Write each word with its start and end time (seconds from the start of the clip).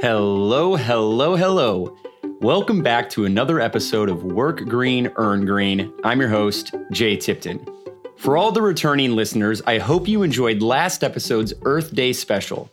Hello, 0.00 0.76
hello, 0.76 1.34
hello. 1.34 1.96
Welcome 2.40 2.84
back 2.84 3.10
to 3.10 3.24
another 3.24 3.58
episode 3.58 4.08
of 4.08 4.22
Work 4.22 4.64
Green, 4.66 5.10
Earn 5.16 5.44
Green. 5.44 5.92
I'm 6.04 6.20
your 6.20 6.28
host, 6.28 6.72
Jay 6.92 7.16
Tipton. 7.16 7.66
For 8.16 8.36
all 8.36 8.52
the 8.52 8.62
returning 8.62 9.16
listeners, 9.16 9.60
I 9.66 9.78
hope 9.78 10.06
you 10.06 10.22
enjoyed 10.22 10.62
last 10.62 11.02
episode's 11.02 11.52
Earth 11.64 11.96
Day 11.96 12.12
special. 12.12 12.70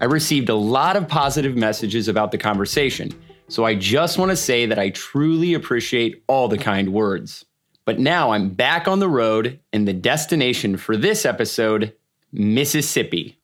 I 0.00 0.04
received 0.04 0.50
a 0.50 0.54
lot 0.54 0.94
of 0.94 1.08
positive 1.08 1.56
messages 1.56 2.06
about 2.06 2.30
the 2.30 2.38
conversation, 2.38 3.10
so 3.48 3.64
I 3.64 3.74
just 3.74 4.16
want 4.16 4.30
to 4.30 4.36
say 4.36 4.64
that 4.64 4.78
I 4.78 4.90
truly 4.90 5.54
appreciate 5.54 6.22
all 6.28 6.46
the 6.46 6.58
kind 6.58 6.92
words. 6.92 7.44
But 7.86 7.98
now 7.98 8.30
I'm 8.30 8.50
back 8.50 8.86
on 8.86 9.00
the 9.00 9.08
road, 9.08 9.58
and 9.72 9.88
the 9.88 9.92
destination 9.92 10.76
for 10.76 10.96
this 10.96 11.26
episode 11.26 11.92
Mississippi. 12.30 13.40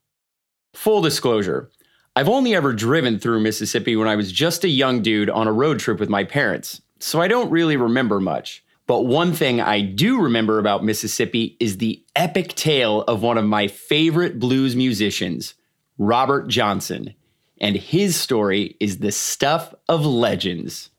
Full 0.74 1.00
disclosure, 1.02 1.72
I've 2.16 2.28
only 2.28 2.54
ever 2.54 2.72
driven 2.72 3.18
through 3.18 3.40
Mississippi 3.40 3.96
when 3.96 4.06
I 4.06 4.14
was 4.14 4.30
just 4.30 4.62
a 4.62 4.68
young 4.68 5.02
dude 5.02 5.28
on 5.28 5.48
a 5.48 5.52
road 5.52 5.80
trip 5.80 5.98
with 5.98 6.08
my 6.08 6.22
parents, 6.22 6.80
so 7.00 7.20
I 7.20 7.26
don't 7.26 7.50
really 7.50 7.76
remember 7.76 8.20
much. 8.20 8.62
But 8.86 9.06
one 9.06 9.32
thing 9.32 9.60
I 9.60 9.80
do 9.80 10.20
remember 10.20 10.60
about 10.60 10.84
Mississippi 10.84 11.56
is 11.58 11.78
the 11.78 12.04
epic 12.14 12.54
tale 12.54 13.02
of 13.02 13.22
one 13.22 13.36
of 13.36 13.44
my 13.44 13.66
favorite 13.66 14.38
blues 14.38 14.76
musicians, 14.76 15.54
Robert 15.98 16.46
Johnson. 16.46 17.14
And 17.60 17.74
his 17.74 18.14
story 18.14 18.76
is 18.78 18.98
the 18.98 19.10
stuff 19.10 19.74
of 19.88 20.06
legends. 20.06 20.90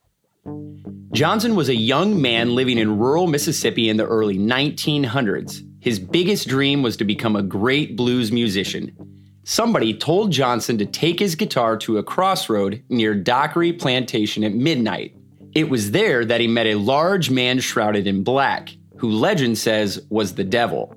Johnson 1.14 1.56
was 1.56 1.70
a 1.70 1.76
young 1.76 2.22
man 2.22 2.56
living 2.56 2.78
in 2.78 2.98
rural 2.98 3.28
Mississippi 3.28 3.88
in 3.88 3.96
the 3.96 4.06
early 4.06 4.38
1900s. 4.38 5.66
His 5.80 5.98
biggest 5.98 6.50
dream 6.50 6.84
was 6.84 6.98
to 6.98 7.06
become 7.06 7.38
a 7.38 7.44
great 7.44 7.96
blues 7.96 8.34
musician. 8.34 9.16
Somebody 9.48 9.94
told 9.94 10.32
Johnson 10.32 10.80
to 10.80 10.88
take 10.88 11.20
his 11.20 11.36
guitar 11.36 11.78
to 11.78 12.00
a 12.00 12.04
crossroad 12.04 12.84
near 12.90 13.14
Dockery 13.14 13.72
Plantation 13.72 14.44
at 14.44 14.56
midnight. 14.56 15.16
It 15.54 15.70
was 15.70 15.92
there 15.92 16.26
that 16.26 16.42
he 16.42 16.48
met 16.48 16.66
a 16.66 16.74
large 16.74 17.30
man 17.30 17.60
shrouded 17.60 18.08
in 18.08 18.24
black, 18.24 18.72
who 18.98 19.12
legend 19.12 19.60
says 19.60 20.04
was 20.10 20.34
the 20.34 20.44
devil. 20.44 20.96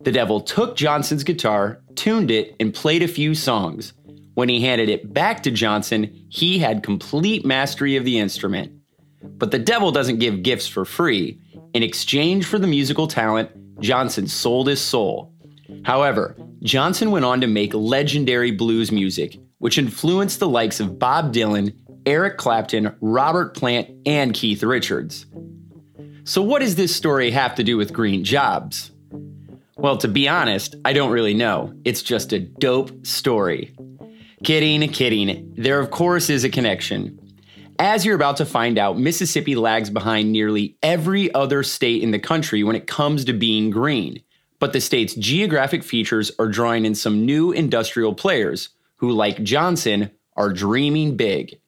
The 0.00 0.10
devil 0.10 0.40
took 0.40 0.74
Johnson's 0.74 1.22
guitar, 1.22 1.80
tuned 1.94 2.32
it, 2.32 2.56
and 2.58 2.74
played 2.74 3.04
a 3.04 3.08
few 3.08 3.32
songs. 3.32 3.92
When 4.34 4.48
he 4.48 4.60
handed 4.60 4.88
it 4.88 5.14
back 5.14 5.44
to 5.44 5.52
Johnson, 5.52 6.26
he 6.28 6.58
had 6.58 6.82
complete 6.82 7.46
mastery 7.46 7.94
of 7.94 8.04
the 8.04 8.18
instrument. 8.18 8.72
But 9.22 9.52
the 9.52 9.60
devil 9.60 9.92
doesn't 9.92 10.18
give 10.18 10.42
gifts 10.42 10.66
for 10.66 10.84
free. 10.84 11.38
In 11.74 11.84
exchange 11.84 12.44
for 12.44 12.58
the 12.58 12.66
musical 12.66 13.06
talent, 13.06 13.52
Johnson 13.80 14.26
sold 14.26 14.66
his 14.66 14.80
soul. 14.80 15.32
However, 15.84 16.36
Johnson 16.62 17.10
went 17.10 17.24
on 17.24 17.40
to 17.40 17.46
make 17.46 17.74
legendary 17.74 18.50
blues 18.50 18.90
music, 18.90 19.38
which 19.58 19.78
influenced 19.78 20.40
the 20.40 20.48
likes 20.48 20.80
of 20.80 20.98
Bob 20.98 21.32
Dylan, 21.32 21.74
Eric 22.06 22.38
Clapton, 22.38 22.94
Robert 23.00 23.54
Plant, 23.54 23.90
and 24.06 24.32
Keith 24.34 24.62
Richards. 24.62 25.26
So, 26.24 26.40
what 26.40 26.60
does 26.60 26.76
this 26.76 26.94
story 26.94 27.30
have 27.30 27.54
to 27.56 27.64
do 27.64 27.76
with 27.76 27.92
green 27.92 28.24
jobs? 28.24 28.92
Well, 29.76 29.98
to 29.98 30.08
be 30.08 30.28
honest, 30.28 30.76
I 30.84 30.94
don't 30.94 31.10
really 31.10 31.34
know. 31.34 31.74
It's 31.84 32.02
just 32.02 32.32
a 32.32 32.38
dope 32.38 33.06
story. 33.06 33.76
Kidding, 34.42 34.88
kidding. 34.90 35.52
There, 35.56 35.80
of 35.80 35.90
course, 35.90 36.30
is 36.30 36.44
a 36.44 36.48
connection. 36.48 37.18
As 37.78 38.06
you're 38.06 38.16
about 38.16 38.38
to 38.38 38.46
find 38.46 38.78
out, 38.78 38.98
Mississippi 38.98 39.56
lags 39.56 39.90
behind 39.90 40.32
nearly 40.32 40.78
every 40.82 41.34
other 41.34 41.62
state 41.62 42.02
in 42.02 42.12
the 42.12 42.18
country 42.18 42.62
when 42.62 42.76
it 42.76 42.86
comes 42.86 43.26
to 43.26 43.32
being 43.34 43.68
green 43.68 44.23
but 44.58 44.72
the 44.72 44.80
state's 44.80 45.14
geographic 45.14 45.82
features 45.82 46.30
are 46.38 46.48
drawing 46.48 46.84
in 46.84 46.94
some 46.94 47.24
new 47.24 47.52
industrial 47.52 48.14
players 48.14 48.70
who, 48.96 49.10
like 49.10 49.42
Johnson, 49.42 50.10
are 50.36 50.52
dreaming 50.52 51.16
big. 51.16 51.58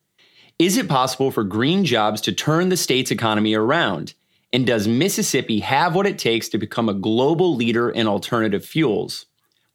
Is 0.59 0.77
it 0.77 0.89
possible 0.89 1.31
for 1.31 1.45
green 1.45 1.85
jobs 1.85 2.21
to 2.23 2.33
turn 2.33 2.71
the 2.71 2.77
state's 2.77 3.11
economy 3.11 3.55
around? 3.55 4.15
And 4.53 4.67
does 4.67 4.89
Mississippi 4.89 5.61
have 5.61 5.95
what 5.95 6.07
it 6.07 6.19
takes 6.19 6.49
to 6.49 6.59
become 6.59 6.89
a 6.89 6.95
global 6.95 7.55
leader 7.55 7.91
in 7.91 8.07
alternative 8.07 8.65
fuels? 8.65 9.27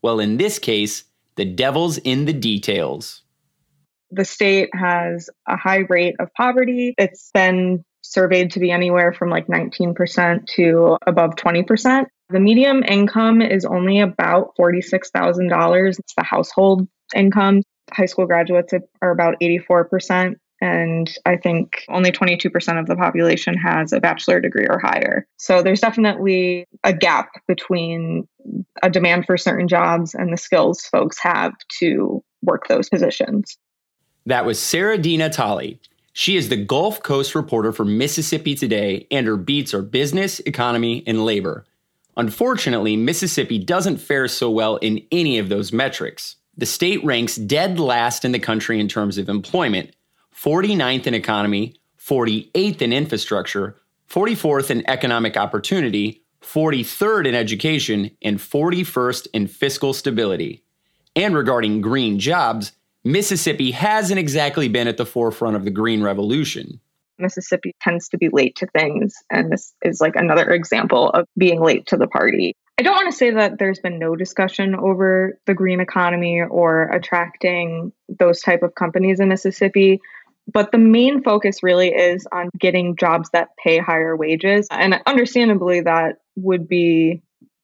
Well, 0.01 0.19
in 0.19 0.37
this 0.37 0.57
case, 0.57 1.03
the 1.35 1.45
devil's 1.45 1.97
in 1.99 2.25
the 2.25 2.33
details. 2.33 3.21
The 4.09 4.25
state 4.25 4.69
has 4.73 5.29
a 5.47 5.55
high 5.55 5.85
rate 5.87 6.15
of 6.19 6.33
poverty. 6.33 6.95
It's 6.97 7.29
been 7.31 7.85
surveyed 8.01 8.51
to 8.51 8.59
be 8.59 8.71
anywhere 8.71 9.13
from 9.13 9.29
like 9.29 9.47
19% 9.47 10.47
to 10.55 10.97
above 11.05 11.35
20%. 11.35 12.05
The 12.31 12.39
medium 12.39 12.83
income 12.83 13.41
is 13.41 13.65
only 13.65 13.99
about 13.99 14.55
$46,000. 14.57 15.99
It's 15.99 16.13
the 16.15 16.23
household 16.23 16.87
income. 17.15 17.61
High 17.91 18.05
school 18.05 18.25
graduates 18.25 18.73
are 19.01 19.11
about 19.11 19.35
84%. 19.41 20.35
And 20.61 21.11
I 21.25 21.37
think 21.37 21.83
only 21.89 22.11
22% 22.11 22.79
of 22.79 22.85
the 22.85 22.95
population 22.95 23.55
has 23.55 23.91
a 23.91 23.99
bachelor 23.99 24.39
degree 24.39 24.67
or 24.69 24.79
higher. 24.79 25.27
So 25.37 25.63
there's 25.63 25.81
definitely 25.81 26.65
a 26.83 26.93
gap 26.93 27.31
between 27.47 28.27
a 28.83 28.89
demand 28.89 29.25
for 29.25 29.37
certain 29.37 29.67
jobs 29.67 30.13
and 30.13 30.31
the 30.31 30.37
skills 30.37 30.83
folks 30.83 31.17
have 31.19 31.53
to 31.79 32.23
work 32.43 32.67
those 32.67 32.89
positions. 32.89 33.57
That 34.27 34.45
was 34.45 34.59
Sara 34.59 34.99
DiNatale. 34.99 35.79
She 36.13 36.37
is 36.37 36.49
the 36.49 36.57
Gulf 36.57 37.01
Coast 37.01 37.33
reporter 37.33 37.71
for 37.71 37.85
Mississippi 37.85 38.53
Today, 38.53 39.07
and 39.09 39.25
her 39.25 39.37
beats 39.37 39.73
are 39.73 39.81
business, 39.81 40.39
economy, 40.41 41.03
and 41.07 41.25
labor. 41.25 41.65
Unfortunately, 42.17 42.97
Mississippi 42.97 43.57
doesn't 43.57 43.97
fare 43.97 44.27
so 44.27 44.49
well 44.49 44.77
in 44.77 45.05
any 45.11 45.37
of 45.37 45.49
those 45.49 45.71
metrics. 45.71 46.35
The 46.57 46.65
state 46.65 47.03
ranks 47.03 47.35
dead 47.35 47.79
last 47.79 48.25
in 48.25 48.33
the 48.33 48.39
country 48.39 48.79
in 48.79 48.87
terms 48.87 49.17
of 49.17 49.29
employment, 49.29 49.95
49th 50.35 51.07
in 51.07 51.13
economy, 51.13 51.75
48th 51.99 52.81
in 52.81 52.91
infrastructure, 52.91 53.77
44th 54.09 54.69
in 54.69 54.89
economic 54.89 55.37
opportunity, 55.37 56.23
43rd 56.41 57.27
in 57.27 57.35
education, 57.35 58.11
and 58.21 58.39
41st 58.39 59.27
in 59.33 59.47
fiscal 59.47 59.93
stability. 59.93 60.63
And 61.15 61.35
regarding 61.35 61.81
green 61.81 62.19
jobs, 62.19 62.73
Mississippi 63.03 63.71
hasn't 63.71 64.19
exactly 64.19 64.67
been 64.67 64.87
at 64.87 64.97
the 64.97 65.05
forefront 65.05 65.55
of 65.55 65.65
the 65.65 65.71
green 65.71 66.03
revolution. 66.03 66.79
Mississippi 67.21 67.75
tends 67.81 68.09
to 68.09 68.17
be 68.17 68.29
late 68.29 68.55
to 68.57 68.67
things. 68.67 69.13
And 69.29 69.51
this 69.51 69.73
is 69.81 70.01
like 70.01 70.15
another 70.15 70.49
example 70.49 71.09
of 71.09 71.25
being 71.37 71.61
late 71.61 71.87
to 71.87 71.97
the 71.97 72.07
party. 72.07 72.53
I 72.79 72.83
don't 72.83 72.95
want 72.95 73.11
to 73.11 73.17
say 73.17 73.31
that 73.31 73.59
there's 73.59 73.79
been 73.79 73.99
no 73.99 74.15
discussion 74.15 74.75
over 74.75 75.37
the 75.45 75.53
green 75.53 75.79
economy 75.79 76.41
or 76.41 76.83
attracting 76.83 77.91
those 78.09 78.41
type 78.41 78.63
of 78.63 78.73
companies 78.73 79.19
in 79.19 79.29
Mississippi, 79.29 79.99
but 80.51 80.71
the 80.71 80.77
main 80.77 81.21
focus 81.23 81.61
really 81.61 81.89
is 81.89 82.27
on 82.31 82.49
getting 82.57 82.95
jobs 82.95 83.29
that 83.33 83.49
pay 83.63 83.77
higher 83.77 84.15
wages. 84.15 84.67
And 84.71 84.99
understandably, 85.05 85.81
that 85.81 86.15
would 86.35 86.67
be 86.67 87.21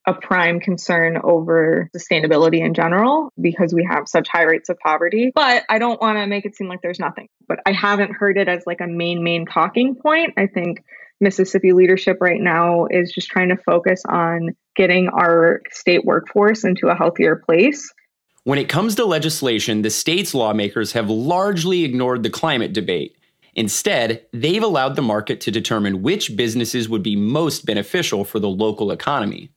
a 0.08 0.14
prime 0.14 0.62
concern 0.62 1.20
over 1.22 1.90
sustainability 1.96 2.66
in 2.66 2.74
general 2.74 3.32
because 3.40 3.74
we 3.74 3.84
have 3.84 4.08
such 4.08 4.30
high 4.30 4.44
rates 4.44 4.70
of 4.70 4.80
poverty. 4.80 5.32
But 5.36 5.66
I 5.70 5.80
don't 5.80 6.02
want 6.02 6.18
to 6.18 6.26
make 6.26 6.46
it 6.46 6.56
seem 6.56 6.70
like 6.70 6.82
there's 6.82 7.00
nothing. 7.00 7.28
But 7.48 7.60
I 7.66 7.74
haven't 7.74 8.14
heard 8.14 8.38
it 8.38 8.48
as 8.48 8.64
like 8.66 8.80
a 8.80 8.88
main, 8.88 9.22
main 9.22 9.46
talking 9.46 9.96
point. 9.96 10.34
I 10.38 10.48
think 10.48 10.84
Mississippi 11.20 11.74
leadership 11.74 12.18
right 12.22 12.40
now 12.40 12.86
is 12.86 13.12
just 13.12 13.28
trying 13.28 13.50
to 13.50 13.58
focus 13.58 14.02
on 14.08 14.56
getting 14.78 15.10
our 15.10 15.62
state 15.72 16.06
workforce 16.06 16.64
into 16.64 16.88
a 16.88 16.96
healthier 16.96 17.36
place. 17.36 17.92
When 18.46 18.60
it 18.60 18.70
comes 18.70 18.96
to 18.96 19.06
legislation, 19.06 19.82
the 19.82 19.90
state's 19.90 20.34
lawmakers 20.34 20.94
have 20.94 21.10
largely 21.10 21.84
ignored 21.84 22.24
the 22.24 22.30
climate 22.30 22.72
debate. 22.72 23.18
Instead, 23.56 24.26
they've 24.32 24.64
allowed 24.64 24.96
the 24.96 25.02
market 25.02 25.42
to 25.42 25.52
determine 25.52 26.02
which 26.02 26.38
businesses 26.38 26.88
would 26.88 27.04
be 27.04 27.18
most 27.18 27.66
beneficial 27.66 28.24
for 28.24 28.40
the 28.40 28.48
local 28.48 28.92
economy. 28.92 29.52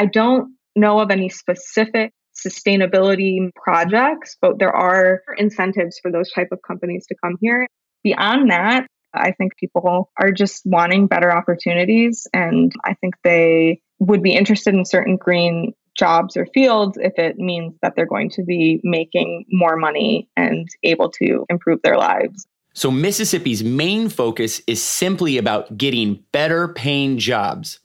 I 0.00 0.06
don't 0.06 0.56
know 0.74 1.00
of 1.00 1.10
any 1.10 1.28
specific 1.28 2.14
sustainability 2.34 3.50
projects, 3.54 4.34
but 4.40 4.58
there 4.58 4.74
are 4.74 5.20
incentives 5.36 5.98
for 6.00 6.10
those 6.10 6.32
type 6.32 6.48
of 6.52 6.60
companies 6.66 7.06
to 7.08 7.16
come 7.22 7.36
here. 7.38 7.66
Beyond 8.02 8.50
that, 8.50 8.86
I 9.12 9.32
think 9.32 9.58
people 9.58 10.10
are 10.18 10.32
just 10.32 10.62
wanting 10.64 11.06
better 11.06 11.30
opportunities 11.30 12.26
and 12.32 12.72
I 12.82 12.94
think 12.94 13.16
they 13.24 13.82
would 13.98 14.22
be 14.22 14.32
interested 14.32 14.72
in 14.72 14.86
certain 14.86 15.18
green 15.18 15.74
jobs 15.98 16.34
or 16.34 16.46
fields 16.54 16.96
if 16.98 17.12
it 17.18 17.36
means 17.36 17.74
that 17.82 17.92
they're 17.94 18.06
going 18.06 18.30
to 18.30 18.42
be 18.42 18.80
making 18.82 19.44
more 19.50 19.76
money 19.76 20.30
and 20.34 20.66
able 20.82 21.10
to 21.20 21.44
improve 21.50 21.80
their 21.82 21.98
lives. 21.98 22.46
So 22.72 22.90
Mississippi's 22.90 23.62
main 23.62 24.08
focus 24.08 24.62
is 24.66 24.82
simply 24.82 25.36
about 25.36 25.76
getting 25.76 26.24
better 26.32 26.68
paying 26.68 27.18
jobs 27.18 27.80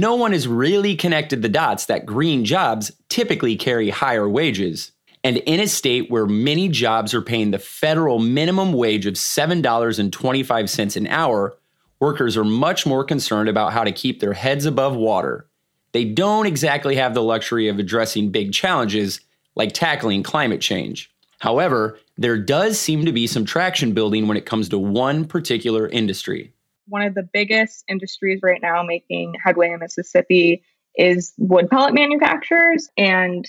no 0.00 0.14
one 0.14 0.32
has 0.32 0.46
really 0.46 0.94
connected 0.94 1.40
the 1.40 1.48
dots 1.48 1.86
that 1.86 2.04
green 2.04 2.44
jobs 2.44 2.92
typically 3.08 3.56
carry 3.56 3.88
higher 3.88 4.28
wages. 4.28 4.92
And 5.24 5.38
in 5.38 5.58
a 5.58 5.66
state 5.66 6.10
where 6.10 6.26
many 6.26 6.68
jobs 6.68 7.14
are 7.14 7.22
paying 7.22 7.50
the 7.50 7.58
federal 7.58 8.18
minimum 8.18 8.74
wage 8.74 9.06
of 9.06 9.14
$7.25 9.14 10.96
an 10.96 11.06
hour, 11.06 11.56
workers 11.98 12.36
are 12.36 12.44
much 12.44 12.84
more 12.84 13.04
concerned 13.04 13.48
about 13.48 13.72
how 13.72 13.84
to 13.84 13.90
keep 13.90 14.20
their 14.20 14.34
heads 14.34 14.66
above 14.66 14.94
water. 14.94 15.46
They 15.92 16.04
don't 16.04 16.46
exactly 16.46 16.96
have 16.96 17.14
the 17.14 17.22
luxury 17.22 17.68
of 17.68 17.78
addressing 17.78 18.30
big 18.30 18.52
challenges 18.52 19.20
like 19.54 19.72
tackling 19.72 20.22
climate 20.22 20.60
change. 20.60 21.10
However, 21.38 21.98
there 22.18 22.38
does 22.38 22.78
seem 22.78 23.06
to 23.06 23.12
be 23.12 23.26
some 23.26 23.46
traction 23.46 23.94
building 23.94 24.28
when 24.28 24.36
it 24.36 24.46
comes 24.46 24.68
to 24.68 24.78
one 24.78 25.24
particular 25.24 25.88
industry. 25.88 26.52
One 26.88 27.02
of 27.02 27.14
the 27.14 27.22
biggest 27.22 27.84
industries 27.88 28.40
right 28.42 28.60
now 28.62 28.82
making 28.82 29.34
headway 29.42 29.70
in 29.70 29.80
Mississippi 29.80 30.62
is 30.96 31.32
wood 31.38 31.68
pellet 31.70 31.94
manufacturers. 31.94 32.88
And 32.96 33.44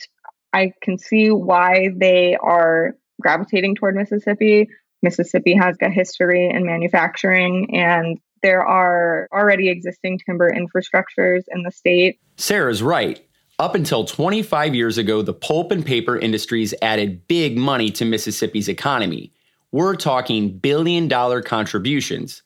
I 0.54 0.74
can 0.82 0.98
see 0.98 1.32
why 1.32 1.90
they 1.96 2.36
are 2.42 2.96
gravitating 3.22 3.76
toward 3.76 3.96
Mississippi. 3.96 4.70
Mississippi 5.02 5.56
has 5.56 5.78
a 5.82 5.90
history 5.90 6.50
in 6.50 6.66
manufacturing, 6.66 7.76
and 7.76 8.18
there 8.42 8.66
are 8.66 9.28
already 9.32 9.70
existing 9.70 10.20
timber 10.26 10.52
infrastructures 10.52 11.44
in 11.50 11.64
the 11.64 11.72
state. 11.72 12.20
Sara's 12.38 12.82
right. 12.82 13.24
Up 13.60 13.74
until 13.74 14.06
25 14.06 14.76
years 14.76 14.98
ago, 14.98 15.22
the 15.22 15.34
pulp 15.34 15.72
and 15.72 15.86
paper 15.86 16.18
industries 16.18 16.74
added 16.82 17.28
big 17.28 17.58
money 17.58 17.90
to 17.92 18.06
Mississippi's 18.06 18.68
economy. 18.68 19.32
We're 19.72 19.96
talking 19.96 20.58
billion 20.58 21.08
dollar 21.08 21.42
contributions. 21.42 22.44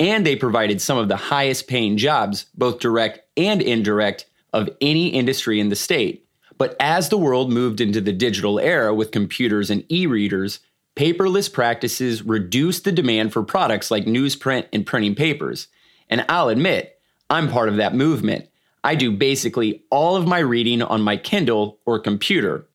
And 0.00 0.26
they 0.26 0.36
provided 0.36 0.80
some 0.80 0.98
of 0.98 1.08
the 1.08 1.16
highest 1.16 1.68
paying 1.68 1.96
jobs, 1.96 2.46
both 2.54 2.80
direct 2.80 3.20
and 3.36 3.62
indirect, 3.62 4.26
of 4.52 4.68
any 4.80 5.08
industry 5.08 5.58
in 5.58 5.68
the 5.68 5.76
state. 5.76 6.26
But 6.56 6.76
as 6.78 7.08
the 7.08 7.18
world 7.18 7.52
moved 7.52 7.80
into 7.80 8.00
the 8.00 8.12
digital 8.12 8.60
era 8.60 8.94
with 8.94 9.10
computers 9.10 9.68
and 9.68 9.84
e 9.90 10.06
readers, 10.06 10.60
paperless 10.96 11.52
practices 11.52 12.22
reduced 12.22 12.84
the 12.84 12.92
demand 12.92 13.32
for 13.32 13.42
products 13.42 13.90
like 13.90 14.04
newsprint 14.04 14.66
and 14.72 14.86
printing 14.86 15.16
papers. 15.16 15.66
And 16.08 16.24
I'll 16.28 16.48
admit, 16.48 17.00
I'm 17.28 17.48
part 17.48 17.68
of 17.68 17.76
that 17.76 17.94
movement. 17.94 18.48
I 18.84 18.94
do 18.94 19.10
basically 19.10 19.82
all 19.90 20.14
of 20.14 20.26
my 20.26 20.38
reading 20.38 20.82
on 20.82 21.02
my 21.02 21.16
Kindle 21.16 21.78
or 21.84 21.98
computer. 21.98 22.68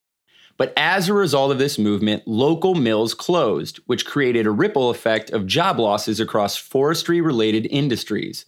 But 0.60 0.74
as 0.76 1.08
a 1.08 1.14
result 1.14 1.54
of 1.54 1.58
this 1.58 1.80
movement, 1.80 2.28
local 2.28 2.76
mills 2.76 3.14
closed, 3.14 3.78
which 3.86 4.06
created 4.06 4.46
a 4.46 4.52
ripple 4.52 4.90
effect 4.90 5.30
of 5.30 5.48
job 5.48 5.80
losses 5.80 6.20
across 6.20 6.58
forestry 6.58 7.22
related 7.22 7.66
industries. 7.68 8.46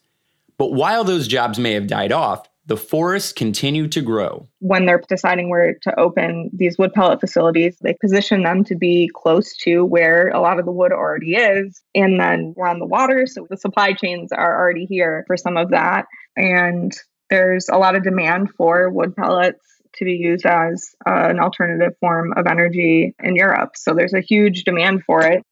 But 0.57 0.73
while 0.73 1.05
those 1.05 1.25
jobs 1.25 1.57
may 1.57 1.71
have 1.71 1.87
died 1.87 2.11
off, 2.11 2.49
the 2.65 2.75
forests 2.75 3.31
continue 3.31 3.87
to 3.87 4.01
grow. 4.01 4.45
When 4.59 4.85
they're 4.85 5.01
deciding 5.07 5.49
where 5.49 5.73
to 5.83 5.97
open 5.97 6.49
these 6.51 6.77
wood 6.77 6.91
pellet 6.91 7.21
facilities, 7.21 7.77
they 7.81 7.93
position 7.93 8.43
them 8.43 8.65
to 8.65 8.75
be 8.75 9.09
close 9.15 9.55
to 9.59 9.85
where 9.85 10.27
a 10.27 10.41
lot 10.41 10.59
of 10.59 10.65
the 10.65 10.71
wood 10.71 10.91
already 10.91 11.35
is. 11.35 11.81
And 11.95 12.19
then 12.19 12.53
we're 12.57 12.67
on 12.67 12.79
the 12.79 12.85
water, 12.85 13.25
so 13.25 13.47
the 13.49 13.55
supply 13.55 13.93
chains 13.93 14.33
are 14.33 14.59
already 14.59 14.85
here 14.85 15.23
for 15.27 15.37
some 15.37 15.55
of 15.55 15.69
that. 15.69 16.07
And 16.35 16.91
there's 17.29 17.69
a 17.69 17.77
lot 17.77 17.95
of 17.95 18.03
demand 18.03 18.49
for 18.57 18.89
wood 18.89 19.15
pellets 19.15 19.65
to 19.95 20.05
be 20.05 20.13
used 20.13 20.45
as 20.45 20.95
uh, 21.05 21.27
an 21.29 21.39
alternative 21.39 21.95
form 21.99 22.33
of 22.35 22.47
energy 22.47 23.13
in 23.19 23.35
Europe. 23.35 23.75
So 23.75 23.93
there's 23.93 24.13
a 24.13 24.21
huge 24.21 24.63
demand 24.63 25.03
for 25.03 25.21
it. 25.21 25.43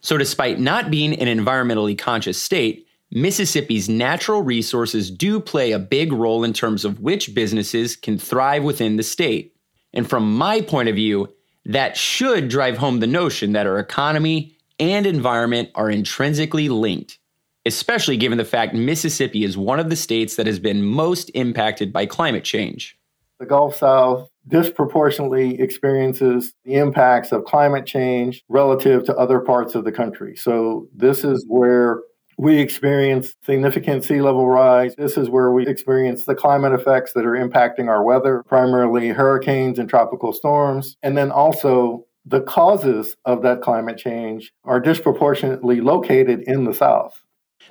So, 0.00 0.18
despite 0.18 0.60
not 0.60 0.90
being 0.90 1.14
an 1.14 1.26
environmentally 1.26 1.98
conscious 1.98 2.40
state, 2.40 2.86
Mississippi's 3.10 3.88
natural 3.88 4.42
resources 4.42 5.10
do 5.10 5.40
play 5.40 5.72
a 5.72 5.78
big 5.78 6.12
role 6.12 6.44
in 6.44 6.52
terms 6.52 6.84
of 6.84 7.00
which 7.00 7.34
businesses 7.34 7.96
can 7.96 8.18
thrive 8.18 8.62
within 8.62 8.96
the 8.96 9.02
state. 9.02 9.54
And 9.92 10.08
from 10.08 10.36
my 10.36 10.60
point 10.60 10.88
of 10.88 10.94
view, 10.94 11.32
that 11.64 11.96
should 11.96 12.48
drive 12.48 12.76
home 12.76 13.00
the 13.00 13.06
notion 13.06 13.52
that 13.52 13.66
our 13.66 13.78
economy 13.78 14.56
and 14.78 15.06
environment 15.06 15.70
are 15.74 15.90
intrinsically 15.90 16.68
linked 16.68 17.18
especially 17.66 18.16
given 18.16 18.38
the 18.38 18.44
fact 18.44 18.74
Mississippi 18.74 19.42
is 19.42 19.58
one 19.58 19.80
of 19.80 19.90
the 19.90 19.96
states 19.96 20.36
that 20.36 20.46
has 20.46 20.60
been 20.60 20.84
most 20.84 21.30
impacted 21.34 21.92
by 21.92 22.06
climate 22.06 22.44
change. 22.44 22.96
The 23.38 23.46
Gulf 23.46 23.76
South 23.76 24.28
disproportionately 24.48 25.60
experiences 25.60 26.54
the 26.64 26.74
impacts 26.74 27.32
of 27.32 27.44
climate 27.44 27.84
change 27.84 28.42
relative 28.48 29.04
to 29.04 29.16
other 29.16 29.40
parts 29.40 29.74
of 29.74 29.84
the 29.84 29.92
country. 29.92 30.36
So, 30.36 30.88
this 30.94 31.24
is 31.24 31.44
where 31.48 32.00
we 32.38 32.58
experience 32.58 33.34
significant 33.44 34.04
sea 34.04 34.20
level 34.20 34.48
rise. 34.48 34.94
This 34.96 35.16
is 35.16 35.28
where 35.28 35.50
we 35.52 35.66
experience 35.66 36.24
the 36.24 36.34
climate 36.34 36.72
effects 36.72 37.12
that 37.14 37.24
are 37.24 37.32
impacting 37.32 37.88
our 37.88 38.02
weather, 38.02 38.42
primarily 38.46 39.08
hurricanes 39.08 39.78
and 39.78 39.88
tropical 39.88 40.32
storms. 40.32 40.96
And 41.02 41.16
then 41.16 41.30
also, 41.30 42.06
the 42.24 42.42
causes 42.42 43.16
of 43.24 43.42
that 43.42 43.62
climate 43.62 43.98
change 43.98 44.52
are 44.64 44.80
disproportionately 44.80 45.80
located 45.80 46.42
in 46.46 46.64
the 46.64 46.74
South. 46.74 47.22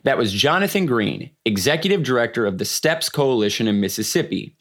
That 0.04 0.18
was 0.18 0.34
Jonathan 0.34 0.86
Green, 0.86 1.32
Executive 1.46 2.04
Director 2.04 2.46
of 2.46 2.58
the 2.58 2.66
STEPS 2.66 3.10
Coalition 3.10 3.68
in 3.68 3.80
Mississippi. 3.80 4.56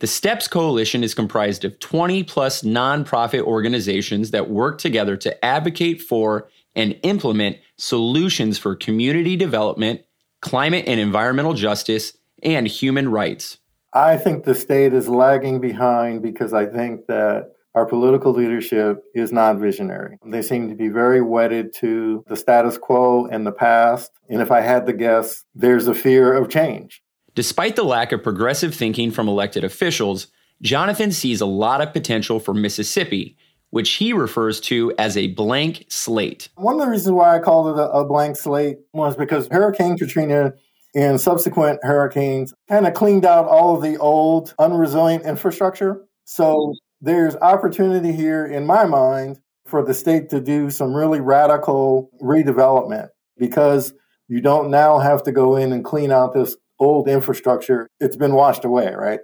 The 0.00 0.06
STEPS 0.06 0.46
Coalition 0.46 1.02
is 1.02 1.12
comprised 1.12 1.64
of 1.64 1.80
20 1.80 2.22
plus 2.22 2.62
nonprofit 2.62 3.42
organizations 3.42 4.30
that 4.30 4.48
work 4.48 4.78
together 4.78 5.16
to 5.16 5.44
advocate 5.44 6.00
for 6.00 6.48
and 6.76 6.96
implement 7.02 7.56
solutions 7.76 8.58
for 8.58 8.76
community 8.76 9.34
development, 9.34 10.02
climate 10.40 10.84
and 10.86 11.00
environmental 11.00 11.52
justice, 11.52 12.16
and 12.44 12.68
human 12.68 13.10
rights. 13.10 13.58
I 13.92 14.16
think 14.18 14.44
the 14.44 14.54
state 14.54 14.94
is 14.94 15.08
lagging 15.08 15.60
behind 15.60 16.22
because 16.22 16.52
I 16.52 16.66
think 16.66 17.06
that 17.08 17.50
our 17.74 17.84
political 17.84 18.32
leadership 18.32 19.02
is 19.14 19.32
not 19.32 19.58
visionary. 19.58 20.16
They 20.24 20.42
seem 20.42 20.68
to 20.68 20.76
be 20.76 20.88
very 20.88 21.20
wedded 21.20 21.74
to 21.78 22.22
the 22.28 22.36
status 22.36 22.78
quo 22.78 23.26
and 23.26 23.44
the 23.44 23.52
past. 23.52 24.12
And 24.28 24.40
if 24.40 24.52
I 24.52 24.60
had 24.60 24.86
to 24.86 24.92
guess, 24.92 25.44
there's 25.56 25.88
a 25.88 25.94
fear 25.94 26.32
of 26.32 26.48
change. 26.48 27.02
Despite 27.38 27.76
the 27.76 27.84
lack 27.84 28.10
of 28.10 28.24
progressive 28.24 28.74
thinking 28.74 29.12
from 29.12 29.28
elected 29.28 29.62
officials, 29.62 30.26
Jonathan 30.60 31.12
sees 31.12 31.40
a 31.40 31.46
lot 31.46 31.80
of 31.80 31.92
potential 31.92 32.40
for 32.40 32.52
Mississippi, 32.52 33.36
which 33.70 33.90
he 33.90 34.12
refers 34.12 34.58
to 34.62 34.92
as 34.98 35.16
a 35.16 35.28
blank 35.28 35.84
slate. 35.88 36.48
One 36.56 36.74
of 36.74 36.80
the 36.80 36.90
reasons 36.90 37.12
why 37.12 37.36
I 37.36 37.38
called 37.38 37.78
it 37.78 37.80
a, 37.80 37.88
a 37.90 38.04
blank 38.04 38.34
slate 38.34 38.78
was 38.92 39.14
because 39.14 39.46
Hurricane 39.52 39.96
Katrina 39.96 40.52
and 40.96 41.20
subsequent 41.20 41.78
hurricanes 41.84 42.52
kind 42.68 42.88
of 42.88 42.94
cleaned 42.94 43.24
out 43.24 43.46
all 43.46 43.76
of 43.76 43.82
the 43.82 43.98
old, 43.98 44.52
unresilient 44.58 45.24
infrastructure. 45.24 46.04
So 46.24 46.74
there's 47.00 47.36
opportunity 47.36 48.10
here, 48.10 48.46
in 48.46 48.66
my 48.66 48.84
mind, 48.84 49.38
for 49.64 49.84
the 49.84 49.94
state 49.94 50.28
to 50.30 50.40
do 50.40 50.70
some 50.70 50.92
really 50.92 51.20
radical 51.20 52.10
redevelopment 52.20 53.10
because 53.36 53.92
you 54.26 54.40
don't 54.40 54.72
now 54.72 54.98
have 54.98 55.22
to 55.22 55.30
go 55.30 55.54
in 55.54 55.72
and 55.72 55.84
clean 55.84 56.10
out 56.10 56.34
this 56.34 56.56
old 56.78 57.08
infrastructure. 57.08 57.88
It's 58.00 58.16
been 58.16 58.34
washed 58.34 58.64
away, 58.64 58.94
right? 58.94 59.20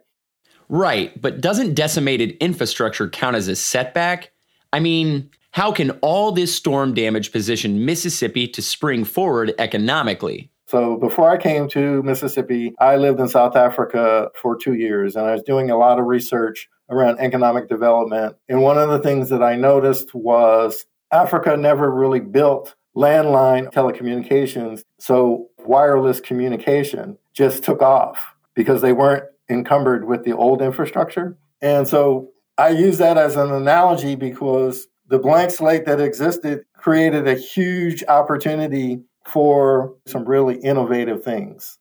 Right, 0.69 1.21
but 1.21 1.41
doesn't 1.41 1.75
decimated 1.75 2.37
infrastructure 2.41 3.09
count 3.09 3.37
as 3.37 3.49
a 3.49 3.57
setback? 3.57 4.33
I 4.73 4.81
mean, 4.81 5.31
how 5.51 5.71
can 5.71 5.93
all 6.01 6.33
this 6.33 6.55
storm 6.55 6.95
damage 6.95 7.31
position 7.31 7.85
Mississippi 7.85 8.49
to 8.49 8.63
spring 8.63 9.05
forward 9.05 9.55
economically? 9.59 10.51
So 10.67 10.97
before 10.97 11.31
I 11.31 11.37
came 11.37 11.69
to 11.69 12.03
Mississippi, 12.03 12.75
I 12.81 12.97
lived 12.97 13.21
in 13.21 13.29
South 13.29 13.55
Africa 13.55 14.31
for 14.35 14.57
two 14.57 14.75
years 14.75 15.15
and 15.15 15.27
I 15.27 15.33
was 15.33 15.43
doing 15.43 15.71
a 15.71 15.77
lot 15.77 16.01
of 16.01 16.07
research 16.07 16.69
around 16.91 17.21
economic 17.21 17.69
development. 17.69 18.37
And 18.49 18.63
one 18.63 18.79
of 18.79 18.89
the 18.89 18.99
things 18.99 19.29
that 19.29 19.43
I 19.43 19.57
noticed 19.57 20.15
was 20.15 20.87
Africa 21.13 21.57
never 21.57 21.91
really 21.91 22.21
built 22.21 22.75
landline 22.97 23.73
telecommunications. 23.73 24.83
So 24.99 25.51
wireless 25.59 26.21
communication 26.21 27.19
just 27.35 27.65
took 27.65 27.83
off 27.83 28.35
because 28.55 28.81
they 28.81 28.93
weren't 28.93 29.25
encumbered 29.51 30.07
with 30.07 30.25
the 30.25 30.33
old 30.33 30.63
infrastructure. 30.63 31.37
And 31.61 31.87
so 31.87 32.31
I 32.57 32.71
use 32.71 32.99
that 32.99 33.19
as 33.19 33.37
an 33.37 33.53
analogy 33.53 34.15
because 34.15 34.87
the 35.09 35.19
blank 35.19 35.51
slate 35.51 35.85
that 35.87 36.01
existed 36.01 36.65
created 36.77 37.27
a 37.27 37.35
huge 37.35 38.05
opportunity 38.09 39.01
for 39.27 39.95
some 40.07 40.25
really 40.25 40.57
innovative 40.57 41.23
things. 41.25 41.79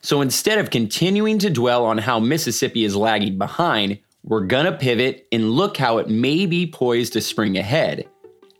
So 0.00 0.20
instead 0.20 0.58
of 0.58 0.70
continuing 0.70 1.38
to 1.38 1.50
dwell 1.50 1.84
on 1.84 1.98
how 1.98 2.20
Mississippi 2.20 2.84
is 2.84 2.96
lagging 2.96 3.38
behind, 3.38 3.98
we're 4.22 4.46
gonna 4.46 4.72
pivot 4.72 5.26
and 5.30 5.50
look 5.50 5.76
how 5.76 5.98
it 5.98 6.08
may 6.08 6.46
be 6.46 6.66
poised 6.66 7.12
to 7.14 7.20
spring 7.20 7.56
ahead. 7.56 8.08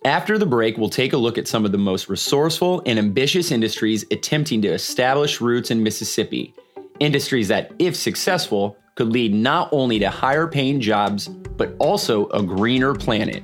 After 0.07 0.39
the 0.39 0.47
break, 0.47 0.79
we'll 0.79 0.89
take 0.89 1.15
a 1.15 1.17
look 1.17 1.37
at 1.37 1.49
some 1.49 1.65
of 1.65 1.73
the 1.73 1.79
most 1.79 2.09
resourceful 2.09 2.81
and 2.87 2.97
ambitious 2.97 3.51
industries 3.51 4.05
attempting 4.13 4.63
to 4.63 4.69
establish 4.69 5.41
roots 5.41 5.73
in 5.73 5.83
Mississippi. 5.83 6.55
Industries 7.01 7.49
that, 7.49 7.73
if 7.81 7.97
successful, 7.97 8.77
could 8.95 9.09
lead 9.09 9.35
not 9.35 9.69
only 9.73 9.99
to 9.99 10.09
higher 10.09 10.47
paying 10.47 10.81
jobs, 10.81 11.27
but 11.27 11.75
also 11.81 12.29
a 12.29 12.41
greener 12.41 12.95
planet. 12.95 13.43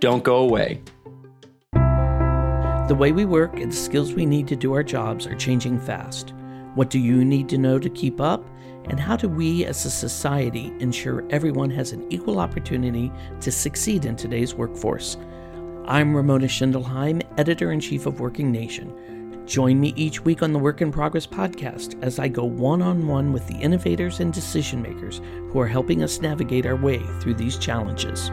Don't 0.00 0.24
go 0.24 0.38
away. 0.38 0.82
The 1.74 2.96
way 2.98 3.12
we 3.12 3.24
work 3.24 3.60
and 3.60 3.70
the 3.70 3.76
skills 3.76 4.12
we 4.12 4.26
need 4.26 4.48
to 4.48 4.56
do 4.56 4.72
our 4.72 4.82
jobs 4.82 5.28
are 5.28 5.36
changing 5.36 5.78
fast. 5.78 6.34
What 6.74 6.90
do 6.90 6.98
you 6.98 7.24
need 7.24 7.48
to 7.50 7.56
know 7.56 7.78
to 7.78 7.88
keep 7.88 8.20
up? 8.20 8.44
And 8.86 8.98
how 8.98 9.14
do 9.14 9.28
we 9.28 9.64
as 9.64 9.84
a 9.84 9.90
society 9.92 10.72
ensure 10.80 11.24
everyone 11.30 11.70
has 11.70 11.92
an 11.92 12.04
equal 12.10 12.40
opportunity 12.40 13.12
to 13.42 13.52
succeed 13.52 14.06
in 14.06 14.16
today's 14.16 14.56
workforce? 14.56 15.16
I'm 15.86 16.14
Ramona 16.14 16.46
Schindelheim, 16.46 17.22
editor 17.38 17.72
in 17.72 17.80
chief 17.80 18.06
of 18.06 18.20
Working 18.20 18.52
Nation. 18.52 19.44
Join 19.46 19.80
me 19.80 19.92
each 19.96 20.20
week 20.20 20.42
on 20.42 20.52
the 20.52 20.58
Work 20.58 20.82
in 20.82 20.92
Progress 20.92 21.26
podcast 21.26 22.00
as 22.02 22.18
I 22.18 22.28
go 22.28 22.44
one 22.44 22.82
on 22.82 23.08
one 23.08 23.32
with 23.32 23.46
the 23.48 23.56
innovators 23.56 24.20
and 24.20 24.32
decision 24.32 24.82
makers 24.82 25.20
who 25.50 25.58
are 25.58 25.66
helping 25.66 26.02
us 26.02 26.20
navigate 26.20 26.66
our 26.66 26.76
way 26.76 26.98
through 27.20 27.34
these 27.34 27.58
challenges. 27.58 28.30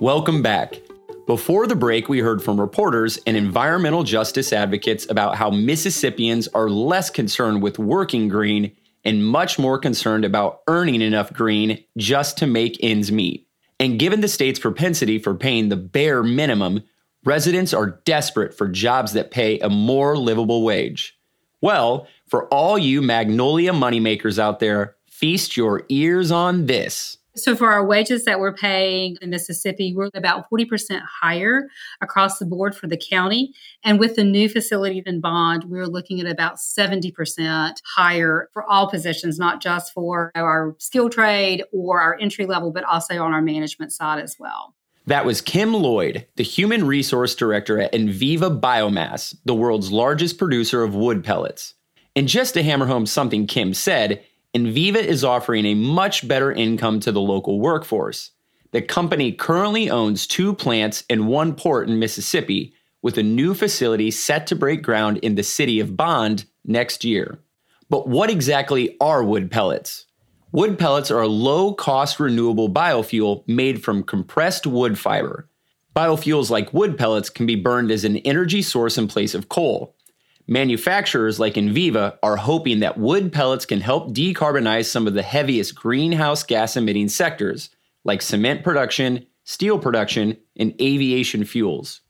Welcome 0.00 0.42
back. 0.42 0.80
Before 1.26 1.66
the 1.66 1.76
break, 1.76 2.08
we 2.08 2.20
heard 2.20 2.42
from 2.42 2.58
reporters 2.58 3.18
and 3.26 3.36
environmental 3.36 4.02
justice 4.02 4.52
advocates 4.52 5.06
about 5.10 5.36
how 5.36 5.50
Mississippians 5.50 6.48
are 6.48 6.70
less 6.70 7.10
concerned 7.10 7.60
with 7.60 7.78
working 7.78 8.28
green 8.28 8.74
and 9.08 9.24
much 9.24 9.58
more 9.58 9.78
concerned 9.78 10.26
about 10.26 10.60
earning 10.68 11.00
enough 11.00 11.32
green 11.32 11.82
just 11.96 12.36
to 12.36 12.46
make 12.46 12.76
ends 12.82 13.10
meet. 13.10 13.48
And 13.80 13.98
given 13.98 14.20
the 14.20 14.28
state's 14.28 14.58
propensity 14.58 15.18
for 15.18 15.34
paying 15.34 15.70
the 15.70 15.76
bare 15.76 16.22
minimum, 16.22 16.82
residents 17.24 17.72
are 17.72 18.00
desperate 18.04 18.52
for 18.52 18.68
jobs 18.68 19.14
that 19.14 19.30
pay 19.30 19.60
a 19.60 19.70
more 19.70 20.18
livable 20.18 20.62
wage. 20.62 21.18
Well, 21.62 22.06
for 22.28 22.48
all 22.48 22.76
you 22.76 23.00
Magnolia 23.00 23.72
moneymakers 23.72 24.38
out 24.38 24.60
there, 24.60 24.96
feast 25.10 25.56
your 25.56 25.84
ears 25.88 26.30
on 26.30 26.66
this. 26.66 27.16
So 27.38 27.54
for 27.54 27.70
our 27.70 27.84
wages 27.84 28.24
that 28.24 28.40
we're 28.40 28.52
paying 28.52 29.16
in 29.22 29.30
Mississippi, 29.30 29.94
we're 29.94 30.10
about 30.14 30.50
40% 30.50 31.00
higher 31.22 31.68
across 32.00 32.38
the 32.38 32.46
board 32.46 32.74
for 32.74 32.86
the 32.86 32.96
county. 32.96 33.54
And 33.84 33.98
with 33.98 34.16
the 34.16 34.24
new 34.24 34.48
facility 34.48 35.02
in 35.06 35.20
Bond, 35.20 35.64
we're 35.64 35.86
looking 35.86 36.20
at 36.20 36.26
about 36.26 36.56
70% 36.56 37.74
higher 37.96 38.48
for 38.52 38.64
all 38.64 38.90
positions, 38.90 39.38
not 39.38 39.62
just 39.62 39.92
for 39.92 40.32
our 40.34 40.74
skill 40.78 41.08
trade 41.08 41.62
or 41.72 42.00
our 42.00 42.18
entry 42.20 42.46
level, 42.46 42.72
but 42.72 42.84
also 42.84 43.22
on 43.22 43.32
our 43.32 43.42
management 43.42 43.92
side 43.92 44.20
as 44.20 44.36
well. 44.38 44.74
That 45.06 45.24
was 45.24 45.40
Kim 45.40 45.72
Lloyd, 45.72 46.26
the 46.36 46.42
Human 46.42 46.86
Resource 46.86 47.34
Director 47.34 47.80
at 47.80 47.92
Enviva 47.92 48.60
Biomass, 48.60 49.34
the 49.46 49.54
world's 49.54 49.90
largest 49.90 50.36
producer 50.36 50.82
of 50.82 50.94
wood 50.94 51.24
pellets. 51.24 51.74
And 52.14 52.28
just 52.28 52.54
to 52.54 52.62
hammer 52.62 52.84
home 52.84 53.06
something 53.06 53.46
Kim 53.46 53.72
said, 53.72 54.24
Enviva 54.54 54.96
is 54.96 55.24
offering 55.24 55.66
a 55.66 55.74
much 55.74 56.26
better 56.26 56.50
income 56.50 57.00
to 57.00 57.12
the 57.12 57.20
local 57.20 57.60
workforce. 57.60 58.30
The 58.70 58.82
company 58.82 59.32
currently 59.32 59.90
owns 59.90 60.26
two 60.26 60.54
plants 60.54 61.04
and 61.10 61.28
one 61.28 61.54
port 61.54 61.88
in 61.88 61.98
Mississippi, 61.98 62.74
with 63.02 63.18
a 63.18 63.22
new 63.22 63.54
facility 63.54 64.10
set 64.10 64.46
to 64.48 64.56
break 64.56 64.82
ground 64.82 65.18
in 65.18 65.34
the 65.34 65.42
city 65.42 65.80
of 65.80 65.96
Bond 65.96 66.44
next 66.64 67.04
year. 67.04 67.40
But 67.88 68.08
what 68.08 68.30
exactly 68.30 68.96
are 69.00 69.22
wood 69.22 69.50
pellets? 69.50 70.06
Wood 70.50 70.78
pellets 70.78 71.10
are 71.10 71.20
a 71.20 71.28
low 71.28 71.74
cost 71.74 72.18
renewable 72.18 72.72
biofuel 72.72 73.46
made 73.46 73.84
from 73.84 74.02
compressed 74.02 74.66
wood 74.66 74.98
fiber. 74.98 75.48
Biofuels 75.94 76.50
like 76.50 76.72
wood 76.72 76.96
pellets 76.96 77.28
can 77.28 77.44
be 77.44 77.56
burned 77.56 77.90
as 77.90 78.04
an 78.04 78.16
energy 78.18 78.62
source 78.62 78.96
in 78.96 79.08
place 79.08 79.34
of 79.34 79.48
coal. 79.48 79.94
Manufacturers 80.50 81.38
like 81.38 81.54
Enviva 81.54 82.16
are 82.22 82.36
hoping 82.36 82.80
that 82.80 82.96
wood 82.96 83.34
pellets 83.34 83.66
can 83.66 83.82
help 83.82 84.14
decarbonize 84.14 84.86
some 84.86 85.06
of 85.06 85.12
the 85.12 85.22
heaviest 85.22 85.74
greenhouse 85.74 86.42
gas 86.42 86.74
emitting 86.74 87.10
sectors, 87.10 87.68
like 88.02 88.22
cement 88.22 88.64
production, 88.64 89.26
steel 89.44 89.78
production, 89.78 90.38
and 90.56 90.74
aviation 90.80 91.44
fuels. 91.44 92.00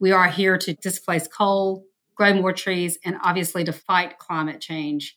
We 0.00 0.10
are 0.10 0.26
here 0.26 0.58
to 0.58 0.74
displace 0.74 1.28
coal, 1.28 1.86
grow 2.16 2.34
more 2.34 2.52
trees, 2.52 2.98
and 3.04 3.16
obviously 3.22 3.62
to 3.62 3.72
fight 3.72 4.18
climate 4.18 4.60
change. 4.60 5.16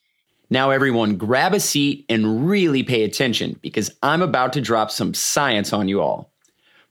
Now, 0.51 0.69
everyone, 0.69 1.17
grab 1.17 1.55
a 1.55 1.60
seat 1.60 2.05
and 2.10 2.48
really 2.48 2.84
pay 2.84 3.03
attention 3.03 3.57
because 3.63 3.89
I'm 4.03 4.22
about 4.22 4.53
to 4.53 4.62
drop 4.62 4.91
some 4.91 5.15
science 5.15 5.74
on 5.74 5.89
you 5.89 6.00
all. 6.00 6.31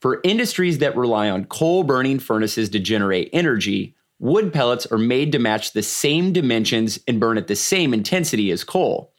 For 0.01 0.21
industries 0.25 0.79
that 0.79 0.97
rely 0.97 1.31
on 1.31 1.45
coal 1.45 1.85
burning 1.85 2.19
furnaces 2.19 2.69
to 2.71 2.81
generate 2.81 3.31
energy, 3.33 3.96
wood 4.19 4.53
pellets 4.53 4.87
are 4.87 4.99
made 4.99 5.33
to 5.33 5.39
match 5.39 5.73
the 5.73 5.83
same 5.83 6.33
dimensions 6.33 6.99
and 7.07 7.21
burn 7.21 7.39
at 7.39 7.47
the 7.47 7.57
same 7.57 7.93
intensity 7.93 8.51
as 8.51 8.65
coal. 8.65 9.13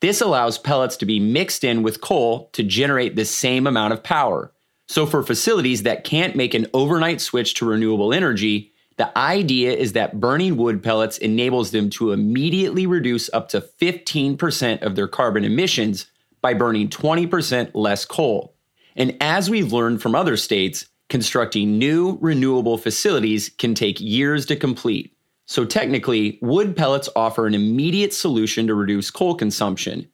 This 0.00 0.20
allows 0.20 0.58
pellets 0.58 0.96
to 0.98 1.06
be 1.06 1.20
mixed 1.20 1.62
in 1.62 1.82
with 1.82 2.00
coal 2.00 2.48
to 2.52 2.62
generate 2.62 3.16
the 3.16 3.24
same 3.24 3.66
amount 3.66 3.92
of 3.92 4.02
power. 4.02 4.52
So, 4.86 5.06
for 5.06 5.22
facilities 5.22 5.84
that 5.84 6.04
can't 6.04 6.34
make 6.34 6.54
an 6.54 6.66
overnight 6.72 7.20
switch 7.20 7.54
to 7.54 7.66
renewable 7.66 8.12
energy, 8.12 8.72
the 8.96 9.16
idea 9.16 9.72
is 9.72 9.92
that 9.92 10.20
burning 10.20 10.56
wood 10.56 10.82
pellets 10.82 11.18
enables 11.18 11.70
them 11.70 11.90
to 11.90 12.12
immediately 12.12 12.86
reduce 12.86 13.30
up 13.32 13.48
to 13.50 13.60
15% 13.60 14.82
of 14.82 14.96
their 14.96 15.08
carbon 15.08 15.44
emissions 15.44 16.06
by 16.40 16.54
burning 16.54 16.88
20% 16.88 17.70
less 17.74 18.04
coal. 18.04 18.54
And 18.96 19.16
as 19.20 19.48
we've 19.48 19.72
learned 19.72 20.02
from 20.02 20.14
other 20.14 20.36
states, 20.36 20.86
constructing 21.10 21.78
new 21.78 22.16
renewable 22.20 22.78
facilities 22.78 23.50
can 23.58 23.74
take 23.74 24.00
years 24.00 24.46
to 24.46 24.56
complete. 24.56 25.14
So, 25.44 25.64
technically, 25.64 26.38
wood 26.40 26.76
pellets 26.76 27.08
offer 27.16 27.46
an 27.46 27.54
immediate 27.54 28.14
solution 28.14 28.68
to 28.68 28.74
reduce 28.74 29.10
coal 29.10 29.34
consumption. 29.34 30.08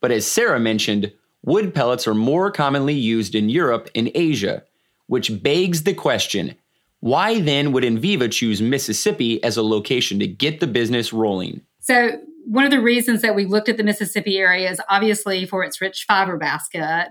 But 0.00 0.10
as 0.10 0.26
Sara 0.26 0.58
mentioned, 0.58 1.12
wood 1.44 1.72
pellets 1.72 2.08
are 2.08 2.14
more 2.14 2.50
commonly 2.50 2.94
used 2.94 3.34
in 3.34 3.48
Europe 3.48 3.88
and 3.94 4.10
Asia, 4.14 4.64
which 5.06 5.42
begs 5.42 5.84
the 5.84 5.94
question 5.94 6.56
why 7.00 7.40
then 7.40 7.72
would 7.72 7.82
Enviva 7.82 8.30
choose 8.30 8.60
Mississippi 8.60 9.42
as 9.42 9.56
a 9.56 9.62
location 9.62 10.18
to 10.18 10.26
get 10.26 10.60
the 10.60 10.66
business 10.66 11.12
rolling? 11.12 11.62
So, 11.80 12.20
one 12.44 12.64
of 12.64 12.70
the 12.70 12.80
reasons 12.80 13.22
that 13.22 13.34
we 13.34 13.46
looked 13.46 13.68
at 13.68 13.76
the 13.76 13.84
Mississippi 13.84 14.38
area 14.38 14.70
is 14.70 14.80
obviously 14.88 15.46
for 15.46 15.62
its 15.62 15.80
rich 15.80 16.04
fiber 16.06 16.36
basket. 16.36 17.08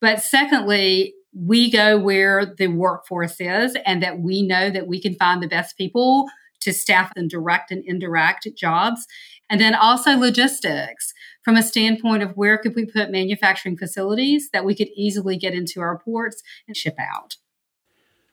But 0.00 0.22
secondly, 0.22 1.14
we 1.34 1.70
go 1.70 1.98
where 1.98 2.46
the 2.46 2.68
workforce 2.68 3.40
is 3.40 3.76
and 3.84 4.02
that 4.02 4.20
we 4.20 4.42
know 4.42 4.70
that 4.70 4.86
we 4.86 5.00
can 5.00 5.14
find 5.16 5.42
the 5.42 5.48
best 5.48 5.76
people 5.76 6.26
to 6.60 6.72
staff 6.72 7.12
in 7.16 7.28
direct 7.28 7.70
and 7.70 7.84
indirect 7.84 8.48
jobs. 8.56 9.06
And 9.50 9.60
then 9.60 9.74
also 9.74 10.16
logistics 10.16 11.12
from 11.42 11.56
a 11.56 11.62
standpoint 11.62 12.22
of 12.22 12.36
where 12.36 12.56
could 12.56 12.74
we 12.74 12.86
put 12.86 13.10
manufacturing 13.10 13.76
facilities 13.76 14.48
that 14.52 14.64
we 14.64 14.74
could 14.74 14.88
easily 14.96 15.36
get 15.36 15.54
into 15.54 15.80
our 15.80 15.98
ports 15.98 16.42
and 16.66 16.76
ship 16.76 16.96
out. 16.98 17.36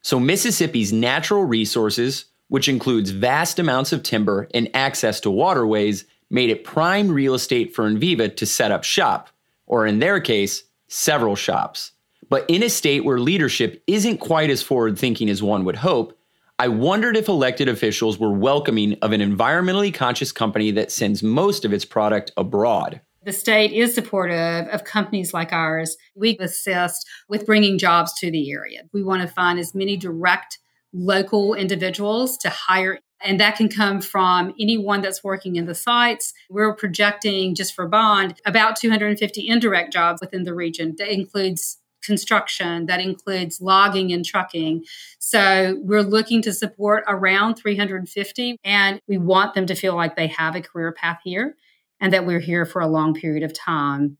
So, 0.01 0.19
Mississippi's 0.19 0.93
natural 0.93 1.43
resources, 1.43 2.25
which 2.47 2.69
includes 2.69 3.11
vast 3.11 3.59
amounts 3.59 3.91
of 3.91 4.01
timber 4.01 4.47
and 4.53 4.69
access 4.73 5.19
to 5.21 5.29
waterways, 5.29 6.05
made 6.29 6.49
it 6.49 6.63
prime 6.63 7.11
real 7.11 7.33
estate 7.33 7.75
for 7.75 7.87
Enviva 7.87 8.35
to 8.37 8.45
set 8.45 8.71
up 8.71 8.83
shop, 8.83 9.29
or 9.67 9.85
in 9.85 9.99
their 9.99 10.19
case, 10.19 10.63
several 10.87 11.35
shops. 11.35 11.91
But 12.31 12.45
in 12.47 12.63
a 12.63 12.69
state 12.69 13.03
where 13.03 13.19
leadership 13.19 13.83
isn't 13.87 14.19
quite 14.19 14.49
as 14.49 14.63
forward 14.63 14.97
thinking 14.97 15.29
as 15.29 15.43
one 15.43 15.65
would 15.65 15.75
hope, 15.75 16.17
I 16.57 16.69
wondered 16.69 17.17
if 17.17 17.27
elected 17.27 17.67
officials 17.67 18.17
were 18.17 18.31
welcoming 18.31 18.97
of 19.01 19.11
an 19.11 19.19
environmentally 19.19 19.93
conscious 19.93 20.31
company 20.31 20.71
that 20.71 20.93
sends 20.93 21.21
most 21.21 21.65
of 21.65 21.73
its 21.73 21.83
product 21.83 22.31
abroad. 22.37 23.01
The 23.25 23.33
state 23.33 23.73
is 23.73 23.93
supportive 23.93 24.65
of 24.69 24.85
companies 24.85 25.33
like 25.33 25.51
ours. 25.51 25.97
We 26.15 26.37
assist 26.37 27.05
with 27.27 27.45
bringing 27.45 27.77
jobs 27.77 28.13
to 28.19 28.31
the 28.31 28.49
area. 28.49 28.83
We 28.93 29.03
want 29.03 29.23
to 29.23 29.27
find 29.27 29.59
as 29.59 29.75
many 29.75 29.97
direct 29.97 30.57
local 30.93 31.53
individuals 31.53 32.37
to 32.37 32.49
hire 32.49 32.99
and 33.23 33.39
that 33.39 33.55
can 33.55 33.69
come 33.69 34.01
from 34.01 34.53
anyone 34.59 35.01
that's 35.01 35.23
working 35.23 35.55
in 35.55 35.65
the 35.65 35.75
sites. 35.75 36.33
We're 36.49 36.73
projecting 36.75 37.53
just 37.53 37.75
for 37.75 37.87
bond 37.87 38.41
about 38.45 38.77
250 38.77 39.47
indirect 39.47 39.93
jobs 39.93 40.21
within 40.21 40.43
the 40.43 40.55
region. 40.55 40.95
That 40.97 41.13
includes 41.13 41.77
construction, 42.01 42.85
that 42.87 42.99
includes 42.99 43.61
logging 43.61 44.11
and 44.11 44.25
trucking. 44.25 44.85
So 45.19 45.77
we're 45.81 46.03
looking 46.03 46.41
to 46.43 46.53
support 46.53 47.03
around 47.07 47.55
350, 47.55 48.57
and 48.63 49.01
we 49.07 49.17
want 49.17 49.53
them 49.53 49.65
to 49.67 49.75
feel 49.75 49.95
like 49.95 50.15
they 50.15 50.27
have 50.27 50.55
a 50.55 50.61
career 50.61 50.91
path 50.91 51.19
here 51.23 51.55
and 51.99 52.11
that 52.13 52.25
we're 52.25 52.39
here 52.39 52.65
for 52.65 52.81
a 52.81 52.87
long 52.87 53.13
period 53.13 53.43
of 53.43 53.53
time. 53.53 54.17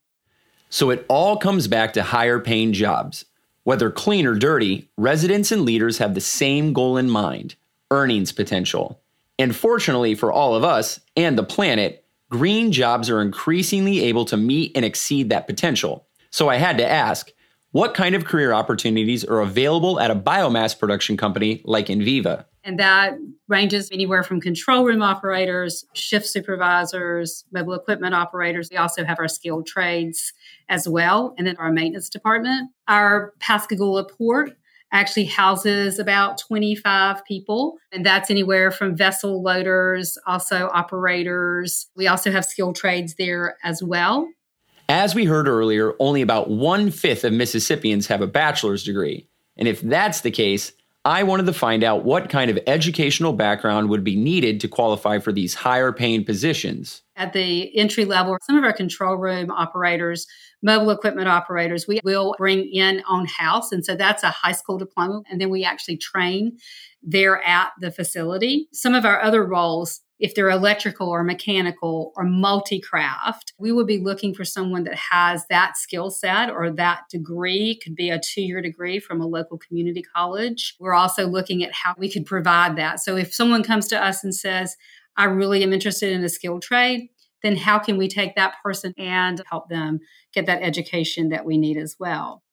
So 0.70 0.90
it 0.90 1.06
all 1.10 1.38
comes 1.38 1.68
back 1.68 1.94
to 1.94 2.04
higher 2.04 2.40
paying 2.40 2.72
jobs. 2.74 3.26
Whether 3.64 3.92
clean 3.92 4.26
or 4.26 4.36
dirty, 4.36 4.90
residents 4.98 5.52
and 5.52 5.64
leaders 5.64 6.00
have 6.00 6.16
the 6.16 6.22
same 6.22 6.74
goal 6.74 6.98
in 6.98 7.10
mind 7.10 7.56
earnings 7.92 8.32
potential. 8.32 9.00
And 9.38 9.56
fortunately 9.56 10.16
for 10.16 10.32
all 10.32 10.56
of 10.56 10.64
us 10.64 11.00
and 11.16 11.38
the 11.38 11.44
planet, 11.44 12.06
green 12.30 12.72
jobs 12.72 13.10
are 13.10 13.22
increasingly 13.22 14.02
able 14.06 14.26
to 14.26 14.38
meet 14.38 14.72
and 14.76 14.86
exceed 14.86 15.30
that 15.30 15.46
potential. 15.46 16.08
So 16.32 16.48
I 16.48 16.56
had 16.56 16.78
to 16.78 16.90
ask 16.90 17.32
what 17.72 17.94
kind 17.94 18.16
of 18.16 18.26
career 18.26 18.54
opportunities 18.54 19.24
are 19.24 19.40
available 19.40 20.00
at 20.00 20.12
a 20.12 20.16
biomass 20.16 20.78
production 20.78 21.18
company 21.18 21.62
like 21.66 21.88
Enviva? 21.88 22.46
And 22.64 22.78
that 22.80 23.14
ranges 23.48 23.90
anywhere 23.92 24.24
from 24.24 24.40
control 24.40 24.86
room 24.86 25.02
operators, 25.02 25.86
shift 25.94 26.28
supervisors, 26.28 27.44
mobile 27.52 27.74
equipment 27.74 28.14
operators. 28.14 28.70
We 28.72 28.78
also 28.78 29.04
have 29.04 29.20
our 29.20 29.28
skilled 29.28 29.66
trades 29.66 30.32
as 30.70 30.88
well, 30.88 31.34
and 31.38 31.48
then 31.48 31.56
our 31.58 31.72
maintenance 31.72 32.10
department. 32.10 32.70
Our 32.88 33.34
Pascagoula 33.40 34.06
port 34.06 34.56
actually 34.94 35.26
houses 35.26 35.98
about 35.98 36.38
25 36.38 37.26
people, 37.26 37.78
and 37.92 38.06
that's 38.06 38.30
anywhere 38.30 38.70
from 38.72 38.96
vessel 38.96 39.42
loaders, 39.42 40.18
also 40.28 40.70
operators. 40.74 41.88
We 41.96 42.08
also 42.08 42.32
have 42.32 42.46
skilled 42.46 42.76
trades 42.76 43.16
there 43.16 43.58
as 43.64 43.82
well. 43.82 44.28
As 44.92 45.16
we 45.16 45.24
heard 45.24 45.48
earlier, 45.48 45.94
only 46.00 46.22
about 46.22 46.50
one 46.50 46.92
fifth 46.92 47.24
of 47.24 47.32
Mississippians 47.32 48.08
have 48.08 48.20
a 48.20 48.28
bachelor's 48.28 48.84
degree. 48.84 49.26
And 49.56 49.66
if 49.66 49.80
that's 49.80 50.20
the 50.20 50.32
case, 50.32 50.74
I 51.06 51.24
wanted 51.24 51.46
to 51.46 51.54
find 51.54 51.82
out 51.82 52.04
what 52.04 52.30
kind 52.30 52.52
of 52.52 52.60
educational 52.68 53.32
background 53.32 53.88
would 53.88 54.04
be 54.04 54.18
needed 54.18 54.60
to 54.60 54.68
qualify 54.68 55.20
for 55.20 55.32
these 55.32 55.54
higher 55.54 55.94
paying 55.94 56.26
positions. 56.26 57.04
at 57.22 57.34
the 57.34 57.78
entry 57.78 58.04
level, 58.04 58.36
some 58.42 58.58
of 58.58 58.64
our 58.64 58.74
control 58.74 59.16
room 59.16 59.52
operators, 59.52 60.26
mobile 60.64 60.90
equipment 60.90 61.28
operators, 61.28 61.88
we 61.88 62.00
will 62.04 62.34
bring 62.38 62.66
in 62.66 63.04
on 63.08 63.28
house. 63.28 63.72
And 63.72 63.86
so 63.86 63.96
that's 63.96 64.24
a 64.24 64.32
high 64.32 64.54
school 64.54 64.80
diploma. 64.80 65.22
And 65.30 65.40
then 65.40 65.52
we 65.52 65.64
actually 65.64 65.98
train 65.98 66.58
there 67.04 67.42
at 67.44 67.72
the 67.80 67.92
facility. 67.92 68.68
Some 68.74 68.96
of 68.96 69.06
our 69.06 69.22
other 69.22 69.46
roles, 69.46 70.02
if 70.22 70.36
they're 70.36 70.52
electrical 70.52 71.10
or 71.10 71.24
mechanical 71.24 72.14
or 72.16 72.24
multi 72.24 72.80
craft, 72.80 73.54
we 73.58 73.72
would 73.72 73.88
be 73.88 73.98
looking 73.98 74.36
for 74.36 74.46
someone 74.46 74.84
that 74.84 74.96
has 74.96 75.48
that 75.50 75.76
skill 75.76 76.12
set 76.12 76.52
or 76.52 76.70
that 76.70 77.02
degree, 77.10 77.80
could 77.84 77.96
be 77.96 78.12
a 78.12 78.20
two 78.20 78.44
year 78.44 78.62
degree 78.62 79.00
from 79.00 79.20
a 79.20 79.26
local 79.26 79.58
community 79.58 80.04
college. 80.16 80.76
We're 80.80 80.94
also 80.94 81.28
looking 81.28 81.64
at 81.64 81.74
how 81.74 81.96
we 81.98 82.10
could 82.10 82.28
provide 82.28 82.76
that. 82.76 83.00
So 83.00 83.18
if 83.18 83.34
someone 83.34 83.64
comes 83.64 83.88
to 83.88 84.02
us 84.02 84.24
and 84.24 84.34
says, 84.34 84.78
I 85.18 85.24
really 85.24 85.64
am 85.64 85.74
interested 85.74 86.14
in 86.14 86.24
a 86.24 86.30
skilled 86.30 86.62
trade, 86.62 87.10
then 87.42 87.56
how 87.56 87.80
can 87.80 87.98
we 87.98 88.08
take 88.08 88.36
that 88.36 88.56
person 88.64 88.94
and 89.00 89.42
help 89.50 89.70
them 89.70 90.02
get 90.34 90.46
that 90.46 90.62
education 90.62 91.30
that 91.30 91.46
we 91.46 91.58
need 91.58 91.78
as 91.78 91.96
well? 92.00 92.44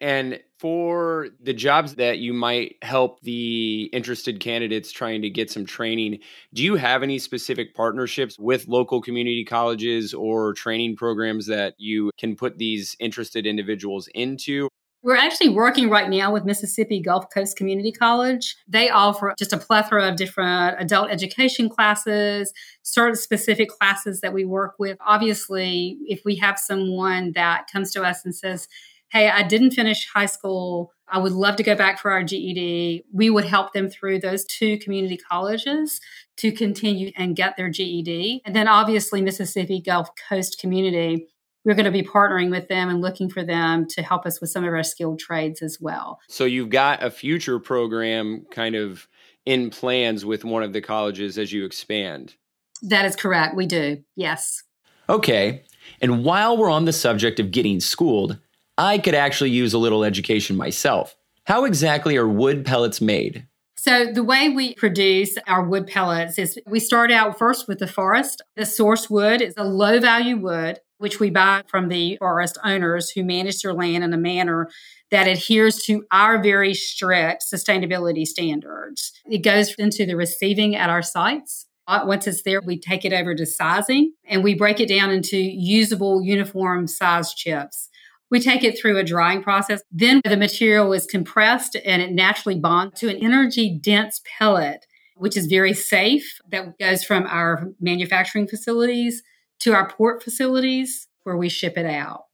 And 0.00 0.40
for 0.58 1.28
the 1.42 1.52
jobs 1.52 1.96
that 1.96 2.18
you 2.18 2.32
might 2.32 2.76
help 2.82 3.20
the 3.20 3.90
interested 3.92 4.40
candidates 4.40 4.90
trying 4.92 5.22
to 5.22 5.30
get 5.30 5.50
some 5.50 5.66
training, 5.66 6.20
do 6.54 6.62
you 6.62 6.76
have 6.76 7.02
any 7.02 7.18
specific 7.18 7.74
partnerships 7.74 8.38
with 8.38 8.66
local 8.66 9.02
community 9.02 9.44
colleges 9.44 10.14
or 10.14 10.54
training 10.54 10.96
programs 10.96 11.46
that 11.46 11.74
you 11.78 12.10
can 12.18 12.34
put 12.34 12.56
these 12.56 12.96
interested 12.98 13.46
individuals 13.46 14.08
into? 14.14 14.68
We're 15.02 15.16
actually 15.16 15.48
working 15.48 15.88
right 15.88 16.10
now 16.10 16.30
with 16.30 16.44
Mississippi 16.44 17.00
Gulf 17.00 17.26
Coast 17.32 17.56
Community 17.56 17.90
College. 17.90 18.54
They 18.68 18.90
offer 18.90 19.34
just 19.38 19.54
a 19.54 19.56
plethora 19.56 20.06
of 20.06 20.16
different 20.16 20.76
adult 20.78 21.10
education 21.10 21.70
classes, 21.70 22.52
certain 22.82 23.16
specific 23.16 23.70
classes 23.70 24.20
that 24.20 24.34
we 24.34 24.44
work 24.44 24.74
with. 24.78 24.98
Obviously, 25.00 25.96
if 26.04 26.20
we 26.26 26.36
have 26.36 26.58
someone 26.58 27.32
that 27.32 27.66
comes 27.72 27.92
to 27.92 28.02
us 28.02 28.26
and 28.26 28.34
says, 28.34 28.68
Hey, 29.10 29.28
I 29.28 29.42
didn't 29.42 29.72
finish 29.72 30.08
high 30.12 30.26
school. 30.26 30.92
I 31.08 31.18
would 31.18 31.32
love 31.32 31.56
to 31.56 31.62
go 31.62 31.74
back 31.74 31.98
for 31.98 32.12
our 32.12 32.22
GED. 32.22 33.04
We 33.12 33.30
would 33.30 33.44
help 33.44 33.72
them 33.72 33.88
through 33.88 34.20
those 34.20 34.44
two 34.44 34.78
community 34.78 35.16
colleges 35.16 36.00
to 36.36 36.52
continue 36.52 37.10
and 37.16 37.34
get 37.34 37.56
their 37.56 37.68
GED. 37.68 38.42
And 38.44 38.54
then 38.54 38.68
obviously, 38.68 39.20
Mississippi 39.20 39.80
Gulf 39.80 40.10
Coast 40.28 40.58
Community 40.60 41.26
we're 41.64 41.74
going 41.74 41.84
to 41.84 41.90
be 41.90 42.02
partnering 42.02 42.50
with 42.50 42.68
them 42.68 42.88
and 42.88 43.00
looking 43.00 43.28
for 43.28 43.44
them 43.44 43.86
to 43.88 44.02
help 44.02 44.24
us 44.24 44.40
with 44.40 44.50
some 44.50 44.64
of 44.64 44.72
our 44.72 44.82
skilled 44.82 45.18
trades 45.18 45.62
as 45.62 45.78
well. 45.80 46.18
So 46.28 46.44
you've 46.44 46.70
got 46.70 47.02
a 47.02 47.10
future 47.10 47.58
program 47.58 48.46
kind 48.50 48.74
of 48.74 49.06
in 49.44 49.70
plans 49.70 50.24
with 50.24 50.44
one 50.44 50.62
of 50.62 50.72
the 50.72 50.80
colleges 50.80 51.36
as 51.38 51.52
you 51.52 51.64
expand. 51.64 52.34
That 52.82 53.04
is 53.04 53.14
correct. 53.14 53.56
We 53.56 53.66
do. 53.66 54.02
Yes. 54.16 54.62
Okay. 55.08 55.64
And 56.00 56.24
while 56.24 56.56
we're 56.56 56.70
on 56.70 56.86
the 56.86 56.92
subject 56.92 57.40
of 57.40 57.50
getting 57.50 57.80
schooled, 57.80 58.38
I 58.80 58.96
could 58.96 59.14
actually 59.14 59.50
use 59.50 59.74
a 59.74 59.78
little 59.78 60.04
education 60.04 60.56
myself. 60.56 61.14
How 61.44 61.66
exactly 61.66 62.16
are 62.16 62.26
wood 62.26 62.64
pellets 62.64 63.02
made? 63.02 63.46
So, 63.76 64.10
the 64.10 64.24
way 64.24 64.48
we 64.48 64.74
produce 64.74 65.36
our 65.46 65.62
wood 65.62 65.86
pellets 65.86 66.38
is 66.38 66.58
we 66.66 66.80
start 66.80 67.10
out 67.10 67.38
first 67.38 67.68
with 67.68 67.78
the 67.78 67.86
forest. 67.86 68.42
The 68.56 68.64
source 68.64 69.10
wood 69.10 69.42
is 69.42 69.52
a 69.58 69.64
low 69.64 70.00
value 70.00 70.38
wood 70.38 70.80
which 70.96 71.18
we 71.18 71.30
buy 71.30 71.62
from 71.66 71.88
the 71.88 72.16
forest 72.18 72.58
owners 72.62 73.10
who 73.10 73.24
manage 73.24 73.62
their 73.62 73.72
land 73.72 74.04
in 74.04 74.12
a 74.12 74.18
manner 74.18 74.68
that 75.10 75.26
adheres 75.26 75.82
to 75.84 76.04
our 76.12 76.42
very 76.42 76.74
strict 76.74 77.42
sustainability 77.42 78.26
standards. 78.26 79.12
It 79.30 79.38
goes 79.38 79.74
into 79.74 80.04
the 80.04 80.14
receiving 80.14 80.76
at 80.76 80.90
our 80.90 81.02
sites. 81.02 81.66
Uh, 81.86 82.02
once 82.04 82.26
it's 82.26 82.42
there, 82.42 82.60
we 82.60 82.78
take 82.78 83.04
it 83.04 83.12
over 83.12 83.34
to 83.34 83.46
sizing 83.46 84.12
and 84.26 84.44
we 84.44 84.54
break 84.54 84.78
it 84.78 84.88
down 84.88 85.10
into 85.10 85.38
usable 85.38 86.22
uniform 86.22 86.86
size 86.86 87.34
chips. 87.34 87.89
We 88.30 88.40
take 88.40 88.62
it 88.62 88.78
through 88.78 88.98
a 88.98 89.04
drying 89.04 89.42
process. 89.42 89.82
Then 89.90 90.20
the 90.24 90.36
material 90.36 90.92
is 90.92 91.04
compressed 91.06 91.76
and 91.84 92.00
it 92.00 92.12
naturally 92.12 92.58
bonds 92.58 93.00
to 93.00 93.08
an 93.08 93.16
energy 93.16 93.78
dense 93.82 94.20
pellet, 94.38 94.86
which 95.16 95.36
is 95.36 95.46
very 95.46 95.74
safe, 95.74 96.40
that 96.50 96.78
goes 96.78 97.04
from 97.04 97.26
our 97.26 97.68
manufacturing 97.80 98.46
facilities 98.46 99.22
to 99.60 99.74
our 99.74 99.88
port 99.88 100.22
facilities 100.22 101.08
where 101.24 101.36
we 101.36 101.48
ship 101.48 101.76
it 101.76 101.86
out. 101.86 102.24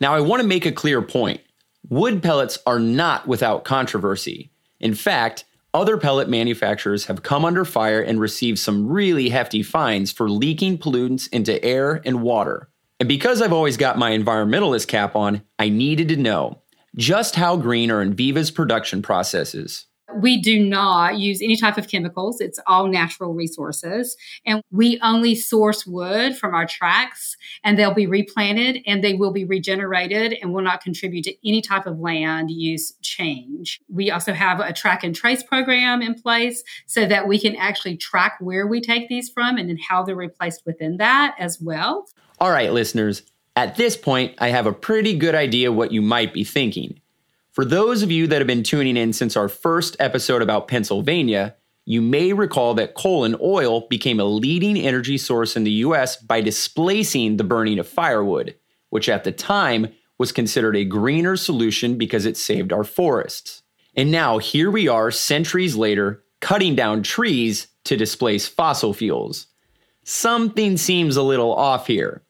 Now, 0.00 0.14
I 0.14 0.20
want 0.20 0.40
to 0.40 0.48
make 0.48 0.64
a 0.64 0.72
clear 0.72 1.02
point. 1.02 1.40
Wood 1.88 2.22
pellets 2.22 2.58
are 2.66 2.78
not 2.78 3.26
without 3.26 3.64
controversy. 3.64 4.50
In 4.78 4.94
fact, 4.94 5.44
other 5.74 5.98
pellet 5.98 6.28
manufacturers 6.28 7.04
have 7.06 7.22
come 7.22 7.44
under 7.44 7.64
fire 7.64 8.00
and 8.00 8.18
received 8.18 8.58
some 8.58 8.88
really 8.88 9.28
hefty 9.28 9.62
fines 9.62 10.10
for 10.10 10.30
leaking 10.30 10.78
pollutants 10.78 11.28
into 11.32 11.62
air 11.62 12.00
and 12.04 12.22
water. 12.22 12.69
And 13.00 13.08
because 13.08 13.40
I've 13.40 13.52
always 13.52 13.78
got 13.78 13.98
my 13.98 14.12
environmentalist 14.12 14.86
cap 14.86 15.16
on, 15.16 15.42
I 15.58 15.70
needed 15.70 16.08
to 16.08 16.16
know 16.16 16.60
just 16.96 17.34
how 17.34 17.56
green 17.56 17.90
are 17.90 18.04
Enviva's 18.04 18.50
production 18.50 19.00
processes. 19.00 19.86
We 20.16 20.40
do 20.40 20.58
not 20.58 21.18
use 21.18 21.40
any 21.42 21.56
type 21.56 21.78
of 21.78 21.88
chemicals. 21.88 22.40
It's 22.40 22.58
all 22.66 22.86
natural 22.86 23.34
resources. 23.34 24.16
And 24.44 24.62
we 24.70 24.98
only 25.02 25.34
source 25.34 25.86
wood 25.86 26.36
from 26.36 26.54
our 26.54 26.66
tracks 26.66 27.36
and 27.64 27.78
they'll 27.78 27.94
be 27.94 28.06
replanted 28.06 28.82
and 28.86 29.02
they 29.02 29.14
will 29.14 29.32
be 29.32 29.44
regenerated 29.44 30.36
and 30.40 30.52
will 30.52 30.62
not 30.62 30.82
contribute 30.82 31.24
to 31.24 31.48
any 31.48 31.60
type 31.60 31.86
of 31.86 31.98
land 31.98 32.50
use 32.50 32.92
change. 33.02 33.80
We 33.88 34.10
also 34.10 34.32
have 34.32 34.60
a 34.60 34.72
track 34.72 35.04
and 35.04 35.14
trace 35.14 35.42
program 35.42 36.02
in 36.02 36.14
place 36.14 36.62
so 36.86 37.06
that 37.06 37.28
we 37.28 37.38
can 37.38 37.56
actually 37.56 37.96
track 37.96 38.36
where 38.40 38.66
we 38.66 38.80
take 38.80 39.08
these 39.08 39.28
from 39.28 39.56
and 39.56 39.68
then 39.68 39.78
how 39.78 40.02
they're 40.02 40.16
replaced 40.16 40.62
within 40.66 40.96
that 40.98 41.34
as 41.38 41.60
well. 41.60 42.06
All 42.38 42.50
right, 42.50 42.72
listeners. 42.72 43.22
At 43.56 43.76
this 43.76 43.96
point, 43.96 44.34
I 44.38 44.48
have 44.48 44.66
a 44.66 44.72
pretty 44.72 45.14
good 45.14 45.34
idea 45.34 45.72
what 45.72 45.92
you 45.92 46.00
might 46.00 46.32
be 46.32 46.44
thinking. 46.44 46.99
For 47.60 47.66
those 47.66 48.02
of 48.02 48.10
you 48.10 48.26
that 48.26 48.38
have 48.38 48.46
been 48.46 48.62
tuning 48.62 48.96
in 48.96 49.12
since 49.12 49.36
our 49.36 49.46
first 49.46 49.94
episode 50.00 50.40
about 50.40 50.66
Pennsylvania, 50.66 51.56
you 51.84 52.00
may 52.00 52.32
recall 52.32 52.72
that 52.72 52.94
coal 52.94 53.22
and 53.22 53.38
oil 53.38 53.86
became 53.90 54.18
a 54.18 54.24
leading 54.24 54.78
energy 54.78 55.18
source 55.18 55.58
in 55.58 55.64
the 55.64 55.84
US 55.84 56.16
by 56.16 56.40
displacing 56.40 57.36
the 57.36 57.44
burning 57.44 57.78
of 57.78 57.86
firewood, 57.86 58.54
which 58.88 59.10
at 59.10 59.24
the 59.24 59.30
time 59.30 59.88
was 60.16 60.32
considered 60.32 60.74
a 60.74 60.86
greener 60.86 61.36
solution 61.36 61.98
because 61.98 62.24
it 62.24 62.38
saved 62.38 62.72
our 62.72 62.82
forests. 62.82 63.60
And 63.94 64.10
now 64.10 64.38
here 64.38 64.70
we 64.70 64.88
are, 64.88 65.10
centuries 65.10 65.76
later, 65.76 66.24
cutting 66.40 66.74
down 66.74 67.02
trees 67.02 67.66
to 67.84 67.94
displace 67.94 68.48
fossil 68.48 68.94
fuels. 68.94 69.48
Something 70.02 70.78
seems 70.78 71.14
a 71.14 71.22
little 71.22 71.52
off 71.54 71.88
here. 71.88 72.22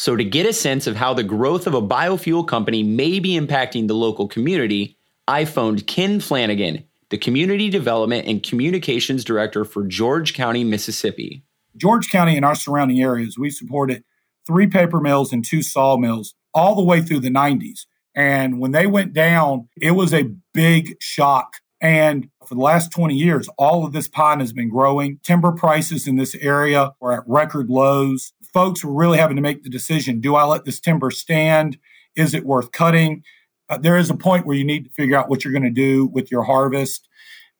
So, 0.00 0.14
to 0.14 0.22
get 0.22 0.46
a 0.46 0.52
sense 0.52 0.86
of 0.86 0.94
how 0.94 1.12
the 1.12 1.24
growth 1.24 1.66
of 1.66 1.74
a 1.74 1.82
biofuel 1.82 2.46
company 2.46 2.84
may 2.84 3.18
be 3.18 3.30
impacting 3.30 3.88
the 3.88 3.96
local 3.96 4.28
community, 4.28 4.96
I 5.26 5.44
phoned 5.44 5.88
Ken 5.88 6.20
Flanagan, 6.20 6.84
the 7.08 7.18
Community 7.18 7.68
Development 7.68 8.24
and 8.24 8.40
Communications 8.40 9.24
Director 9.24 9.64
for 9.64 9.84
George 9.84 10.34
County, 10.34 10.62
Mississippi. 10.62 11.42
George 11.76 12.12
County 12.12 12.36
and 12.36 12.44
our 12.44 12.54
surrounding 12.54 13.02
areas, 13.02 13.36
we 13.36 13.50
supported 13.50 14.04
three 14.46 14.68
paper 14.68 15.00
mills 15.00 15.32
and 15.32 15.44
two 15.44 15.64
sawmills 15.64 16.36
all 16.54 16.76
the 16.76 16.84
way 16.84 17.02
through 17.02 17.18
the 17.18 17.28
90s. 17.28 17.86
And 18.14 18.60
when 18.60 18.70
they 18.70 18.86
went 18.86 19.12
down, 19.12 19.68
it 19.82 19.96
was 19.96 20.14
a 20.14 20.30
big 20.54 20.94
shock. 21.00 21.54
And 21.80 22.28
for 22.46 22.54
the 22.54 22.60
last 22.60 22.92
20 22.92 23.16
years, 23.16 23.48
all 23.58 23.84
of 23.84 23.92
this 23.92 24.06
pine 24.06 24.38
has 24.38 24.52
been 24.52 24.68
growing. 24.68 25.18
Timber 25.24 25.50
prices 25.50 26.06
in 26.06 26.14
this 26.14 26.36
area 26.36 26.92
are 27.02 27.14
at 27.14 27.24
record 27.26 27.68
lows 27.68 28.32
folks 28.52 28.84
were 28.84 28.92
really 28.92 29.18
having 29.18 29.36
to 29.36 29.42
make 29.42 29.62
the 29.62 29.70
decision 29.70 30.20
do 30.20 30.34
I 30.34 30.44
let 30.44 30.64
this 30.64 30.80
timber 30.80 31.10
stand? 31.10 31.78
Is 32.16 32.34
it 32.34 32.44
worth 32.44 32.72
cutting? 32.72 33.22
Uh, 33.68 33.78
there 33.78 33.96
is 33.96 34.10
a 34.10 34.16
point 34.16 34.46
where 34.46 34.56
you 34.56 34.64
need 34.64 34.84
to 34.84 34.90
figure 34.90 35.16
out 35.16 35.28
what 35.28 35.44
you're 35.44 35.52
going 35.52 35.62
to 35.62 35.70
do 35.70 36.06
with 36.06 36.30
your 36.30 36.42
harvest. 36.42 37.08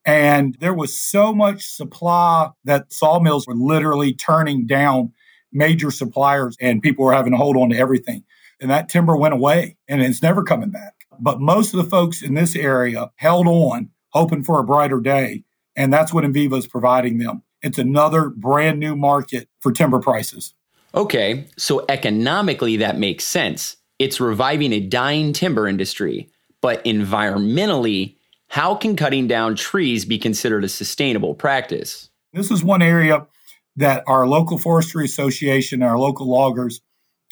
And 0.05 0.57
there 0.59 0.73
was 0.73 0.97
so 0.97 1.33
much 1.33 1.67
supply 1.67 2.49
that 2.63 2.91
sawmills 2.91 3.45
were 3.47 3.55
literally 3.55 4.13
turning 4.13 4.65
down 4.65 5.13
major 5.51 5.91
suppliers 5.91 6.55
and 6.59 6.81
people 6.81 7.05
were 7.05 7.13
having 7.13 7.31
to 7.31 7.37
hold 7.37 7.57
on 7.57 7.69
to 7.69 7.77
everything. 7.77 8.23
And 8.61 8.71
that 8.71 8.89
timber 8.89 9.15
went 9.15 9.33
away 9.33 9.77
and 9.87 10.01
it's 10.01 10.21
never 10.21 10.43
coming 10.43 10.71
back. 10.71 10.93
But 11.19 11.39
most 11.39 11.73
of 11.73 11.83
the 11.83 11.89
folks 11.89 12.21
in 12.21 12.33
this 12.33 12.55
area 12.55 13.11
held 13.15 13.47
on, 13.47 13.89
hoping 14.09 14.43
for 14.43 14.59
a 14.59 14.63
brighter 14.63 14.99
day. 14.99 15.43
And 15.75 15.93
that's 15.93 16.13
what 16.13 16.23
Enviva 16.23 16.57
is 16.57 16.67
providing 16.67 17.19
them. 17.19 17.43
It's 17.61 17.77
another 17.77 18.29
brand 18.29 18.79
new 18.79 18.95
market 18.95 19.47
for 19.59 19.71
timber 19.71 19.99
prices. 19.99 20.53
Okay, 20.95 21.47
so 21.57 21.85
economically 21.87 22.77
that 22.77 22.97
makes 22.97 23.25
sense. 23.25 23.77
It's 23.99 24.19
reviving 24.19 24.73
a 24.73 24.79
dying 24.79 25.33
timber 25.33 25.67
industry. 25.67 26.29
But 26.61 26.83
environmentally, 26.83 28.15
how 28.47 28.75
can 28.75 28.95
cutting 28.95 29.27
down 29.27 29.55
trees 29.55 30.03
be 30.05 30.17
considered 30.17 30.63
a 30.63 30.69
sustainable 30.69 31.35
practice? 31.35 32.09
This 32.33 32.51
is 32.51 32.63
one 32.63 32.81
area 32.81 33.27
that 33.75 34.03
our 34.07 34.27
local 34.27 34.57
forestry 34.57 35.05
association, 35.05 35.83
our 35.83 35.97
local 35.97 36.29
loggers 36.29 36.81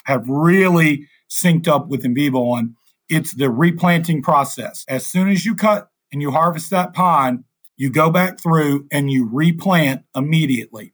have 0.05 0.29
really 0.29 1.07
synced 1.29 1.67
up 1.67 1.87
with 1.87 2.03
Enviva 2.03 2.35
on. 2.35 2.75
It's 3.09 3.33
the 3.33 3.49
replanting 3.49 4.21
process. 4.21 4.85
As 4.87 5.05
soon 5.05 5.29
as 5.29 5.45
you 5.45 5.55
cut 5.55 5.89
and 6.11 6.21
you 6.21 6.31
harvest 6.31 6.69
that 6.69 6.93
pine, 6.93 7.43
you 7.75 7.89
go 7.89 8.09
back 8.09 8.39
through 8.39 8.87
and 8.91 9.11
you 9.11 9.29
replant 9.31 10.03
immediately. 10.15 10.93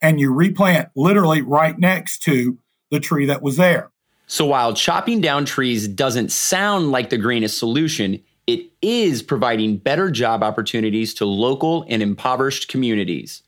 And 0.00 0.20
you 0.20 0.32
replant 0.32 0.90
literally 0.94 1.42
right 1.42 1.78
next 1.78 2.22
to 2.24 2.58
the 2.90 3.00
tree 3.00 3.26
that 3.26 3.42
was 3.42 3.56
there. 3.56 3.90
So 4.26 4.46
while 4.46 4.74
chopping 4.74 5.20
down 5.20 5.44
trees 5.44 5.88
doesn't 5.88 6.30
sound 6.30 6.90
like 6.90 7.10
the 7.10 7.18
greenest 7.18 7.58
solution, 7.58 8.22
it 8.46 8.70
is 8.82 9.22
providing 9.22 9.78
better 9.78 10.10
job 10.10 10.42
opportunities 10.42 11.14
to 11.14 11.24
local 11.24 11.84
and 11.88 12.02
impoverished 12.02 12.68
communities. 12.68 13.42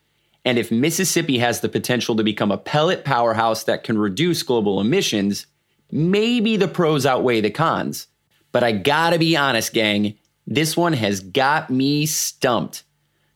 And 0.45 0.59
if 0.59 0.71
Mississippi 0.71 1.39
has 1.39 1.61
the 1.61 1.69
potential 1.69 2.17
to 2.17 2.25
become 2.25 2.51
a 2.51 2.59
pellet 2.59 3.05
powerhouse 3.05 3.65
that 3.65 3.85
can 3.85 3.99
reduce 3.99 4.43
global 4.43 4.81
emissions, 4.81 5.47
maybe 5.91 6.57
the 6.57 6.69
pros 6.69 7.05
outweigh 7.05 7.41
the 7.41 7.51
cons. 7.51 8.07
But 8.53 8.65
I 8.65 8.73
gotta 8.73 9.19
be 9.19 9.37
honest, 9.37 9.73
gang, 9.73 10.15
this 10.47 10.77
one 10.77 10.95
has 10.95 11.21
got 11.21 11.71
me 11.71 12.07
stumped. 12.07 12.85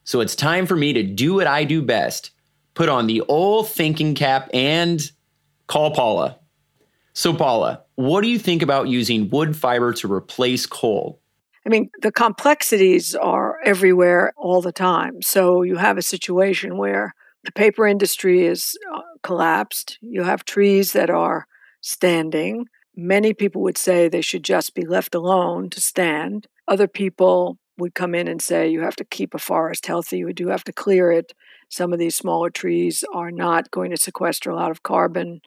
So 0.04 0.20
it's 0.20 0.34
time 0.34 0.66
for 0.66 0.76
me 0.76 0.92
to 0.94 1.02
do 1.02 1.34
what 1.34 1.46
I 1.46 1.64
do 1.64 1.82
best 1.82 2.30
put 2.74 2.88
on 2.88 3.06
the 3.06 3.20
old 3.22 3.68
thinking 3.68 4.14
cap 4.14 4.50
and 4.52 5.10
call 5.66 5.94
Paula. 5.94 6.38
So, 7.12 7.32
Paula, 7.32 7.82
what 7.94 8.22
do 8.22 8.28
you 8.28 8.38
think 8.38 8.62
about 8.62 8.88
using 8.88 9.30
wood 9.30 9.56
fiber 9.56 9.92
to 9.94 10.12
replace 10.12 10.66
coal? 10.66 11.20
I 11.64 11.70
mean, 11.70 11.90
the 12.02 12.12
complexities 12.12 13.14
are 13.14 13.58
everywhere 13.64 14.32
all 14.36 14.60
the 14.60 14.72
time. 14.72 15.22
So 15.22 15.62
you 15.62 15.76
have 15.76 15.96
a 15.96 16.02
situation 16.02 16.76
where 16.76 17.14
the 17.44 17.52
paper 17.52 17.86
industry 17.86 18.44
is 18.44 18.76
uh, 18.94 19.00
collapsed. 19.22 19.98
You 20.02 20.24
have 20.24 20.44
trees 20.44 20.92
that 20.92 21.08
are 21.08 21.46
standing. 21.80 22.66
Many 22.96 23.32
people 23.32 23.62
would 23.62 23.78
say 23.78 24.08
they 24.08 24.20
should 24.20 24.44
just 24.44 24.74
be 24.74 24.84
left 24.84 25.14
alone 25.14 25.70
to 25.70 25.80
stand. 25.80 26.48
Other 26.68 26.86
people 26.86 27.58
would 27.78 27.94
come 27.94 28.14
in 28.14 28.28
and 28.28 28.42
say 28.42 28.68
you 28.68 28.82
have 28.82 28.96
to 28.96 29.04
keep 29.04 29.34
a 29.34 29.38
forest 29.38 29.86
healthy, 29.86 30.18
you 30.18 30.32
do 30.32 30.48
have 30.48 30.64
to 30.64 30.72
clear 30.72 31.10
it. 31.10 31.32
Some 31.74 31.92
of 31.92 31.98
these 31.98 32.14
smaller 32.14 32.50
trees 32.50 33.04
are 33.12 33.32
not 33.32 33.70
going 33.72 33.90
to 33.90 33.96
sequester 33.96 34.48
a 34.48 34.54
lot 34.54 34.70
of 34.70 34.84
carbon. 34.84 35.40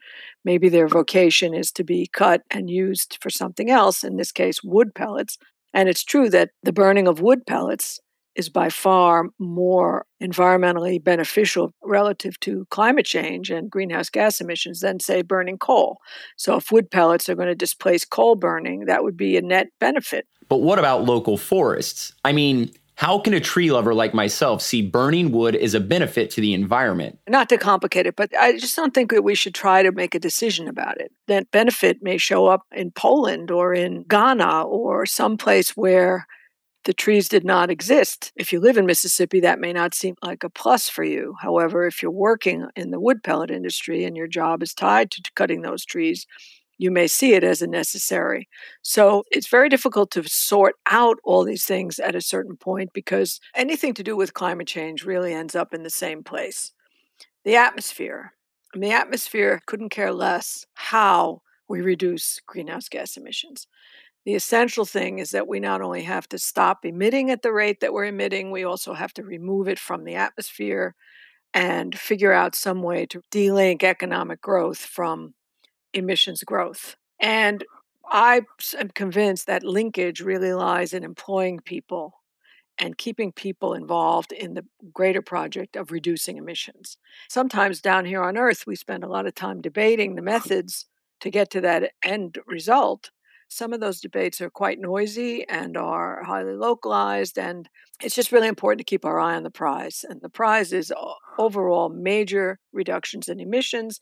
Maybe 0.43 0.67
their 0.67 0.89
vocation 0.89 1.53
is 1.53 1.71
to 1.71 1.85
be 1.85 2.09
cut 2.11 2.41
and 2.51 2.69
used 2.69 3.17
for 3.21 3.29
something 3.29 3.69
else, 3.69 4.03
in 4.03 4.17
this 4.17 4.33
case, 4.33 4.61
wood 4.61 4.93
pellets. 4.93 5.37
And 5.73 5.87
it's 5.87 6.03
true 6.03 6.29
that 6.31 6.49
the 6.63 6.73
burning 6.73 7.07
of 7.07 7.21
wood 7.21 7.45
pellets 7.45 8.01
is 8.35 8.49
by 8.49 8.69
far 8.69 9.29
more 9.39 10.05
environmentally 10.21 11.01
beneficial 11.01 11.73
relative 11.81 12.37
to 12.41 12.67
climate 12.71 13.05
change 13.05 13.49
and 13.49 13.71
greenhouse 13.71 14.09
gas 14.09 14.41
emissions 14.41 14.81
than, 14.81 14.99
say, 14.99 15.21
burning 15.21 15.57
coal. 15.57 15.97
So, 16.35 16.57
if 16.57 16.71
wood 16.73 16.91
pellets 16.91 17.29
are 17.29 17.35
going 17.35 17.47
to 17.47 17.55
displace 17.55 18.03
coal 18.03 18.35
burning, 18.35 18.85
that 18.85 19.03
would 19.03 19.15
be 19.15 19.37
a 19.37 19.41
net 19.41 19.69
benefit. 19.79 20.27
But 20.49 20.57
what 20.57 20.77
about 20.77 21.05
local 21.05 21.37
forests? 21.37 22.13
I 22.25 22.33
mean, 22.33 22.71
how 22.97 23.19
can 23.19 23.35
a 23.35 23.39
tree 23.39 23.71
lover 23.71 23.93
like 23.93 24.15
myself 24.15 24.59
see 24.59 24.81
burning 24.81 25.31
wood 25.31 25.55
as 25.55 25.75
a 25.75 25.79
benefit 25.79 26.31
to 26.31 26.41
the 26.41 26.55
environment? 26.55 27.19
Not 27.29 27.47
to 27.49 27.57
complicate 27.57 28.07
it, 28.07 28.15
but 28.15 28.35
I 28.35 28.57
just 28.57 28.75
don't 28.75 28.91
think 28.91 29.11
that 29.11 29.23
we 29.23 29.35
should 29.35 29.53
try 29.53 29.83
to 29.83 29.91
make 29.91 30.15
a 30.15 30.19
decision 30.19 30.67
about 30.67 30.99
it. 30.99 31.11
That 31.27 31.51
benefit 31.51 32.01
may 32.01 32.17
show 32.17 32.47
up 32.47 32.63
in 32.71 32.89
Poland 32.89 33.51
or 33.51 33.71
in 33.71 34.01
Ghana 34.09 34.63
or 34.63 35.05
someplace 35.05 35.77
where 35.77 36.25
the 36.85 36.93
trees 36.93 37.29
did 37.29 37.45
not 37.45 37.69
exist. 37.69 38.31
If 38.35 38.51
you 38.51 38.59
live 38.59 38.77
in 38.77 38.87
Mississippi, 38.87 39.41
that 39.41 39.59
may 39.59 39.73
not 39.73 39.93
seem 39.93 40.15
like 40.23 40.43
a 40.43 40.49
plus 40.49 40.89
for 40.89 41.03
you. 41.03 41.35
However, 41.39 41.85
if 41.85 42.01
you're 42.01 42.09
working 42.09 42.65
in 42.75 42.89
the 42.89 42.99
wood 42.99 43.21
pellet 43.21 43.51
industry 43.51 44.05
and 44.05 44.17
your 44.17 44.27
job 44.27 44.63
is 44.63 44.73
tied 44.73 45.11
to 45.11 45.21
cutting 45.35 45.61
those 45.61 45.85
trees, 45.85 46.25
you 46.77 46.91
may 46.91 47.07
see 47.07 47.33
it 47.33 47.43
as 47.43 47.61
a 47.61 47.67
necessary. 47.67 48.47
So 48.81 49.23
it's 49.31 49.47
very 49.47 49.69
difficult 49.69 50.11
to 50.11 50.27
sort 50.27 50.75
out 50.85 51.17
all 51.23 51.43
these 51.43 51.65
things 51.65 51.99
at 51.99 52.15
a 52.15 52.21
certain 52.21 52.55
point 52.55 52.91
because 52.93 53.39
anything 53.55 53.93
to 53.95 54.03
do 54.03 54.15
with 54.15 54.33
climate 54.33 54.67
change 54.67 55.03
really 55.03 55.33
ends 55.33 55.55
up 55.55 55.73
in 55.73 55.83
the 55.83 55.89
same 55.89 56.23
place. 56.23 56.71
The 57.45 57.55
atmosphere. 57.55 58.33
Mean, 58.75 58.89
the 58.89 58.95
atmosphere 58.95 59.61
couldn't 59.65 59.89
care 59.89 60.11
less 60.11 60.65
how 60.75 61.41
we 61.67 61.81
reduce 61.81 62.39
greenhouse 62.45 62.89
gas 62.89 63.17
emissions. 63.17 63.67
The 64.25 64.35
essential 64.35 64.85
thing 64.85 65.19
is 65.19 65.31
that 65.31 65.47
we 65.47 65.59
not 65.59 65.81
only 65.81 66.03
have 66.03 66.27
to 66.29 66.37
stop 66.37 66.83
emitting 66.83 67.31
at 67.31 67.41
the 67.43 67.53
rate 67.53 67.79
that 67.79 67.93
we're 67.93 68.05
emitting, 68.05 68.51
we 68.51 68.65
also 68.65 68.93
have 68.93 69.13
to 69.13 69.23
remove 69.23 69.67
it 69.67 69.79
from 69.79 70.03
the 70.03 70.15
atmosphere 70.15 70.95
and 71.53 71.97
figure 71.97 72.33
out 72.33 72.55
some 72.55 72.83
way 72.83 73.05
to 73.05 73.21
delink 73.31 73.83
economic 73.83 74.41
growth 74.41 74.79
from 74.79 75.33
emissions 75.93 76.43
growth. 76.43 76.95
And 77.19 77.63
I 78.09 78.41
am 78.77 78.89
convinced 78.89 79.47
that 79.47 79.63
linkage 79.63 80.21
really 80.21 80.53
lies 80.53 80.93
in 80.93 81.03
employing 81.03 81.59
people 81.59 82.21
and 82.79 82.97
keeping 82.97 83.31
people 83.31 83.73
involved 83.73 84.31
in 84.31 84.53
the 84.53 84.65
greater 84.93 85.21
project 85.21 85.75
of 85.75 85.91
reducing 85.91 86.37
emissions. 86.37 86.97
Sometimes 87.27 87.81
down 87.81 88.05
here 88.05 88.21
on 88.21 88.37
Earth, 88.37 88.67
we 88.67 88.75
spend 88.75 89.03
a 89.03 89.09
lot 89.09 89.25
of 89.25 89.33
time 89.33 89.61
debating 89.61 90.15
the 90.15 90.21
methods 90.21 90.85
to 91.21 91.31
get 91.31 91.49
to 91.49 91.61
that 91.61 91.91
end 92.03 92.37
result. 92.45 93.09
Some 93.49 93.73
of 93.73 93.79
those 93.79 94.01
debates 94.01 94.41
are 94.41 94.49
quite 94.49 94.79
noisy 94.79 95.47
and 95.47 95.77
are 95.77 96.23
highly 96.23 96.53
localized, 96.53 97.39
and 97.39 97.67
it's 98.03 98.13
just 98.13 98.31
really 98.31 98.47
important 98.47 98.79
to 98.79 98.89
keep 98.89 99.05
our 99.05 99.19
eye 99.19 99.35
on 99.35 99.43
the 99.43 99.49
prize. 99.49 100.05
And 100.07 100.21
the 100.21 100.29
prize 100.29 100.71
is 100.73 100.93
overall 101.39 101.89
major 101.89 102.59
reductions 102.73 103.29
in 103.29 103.39
emissions 103.39 103.99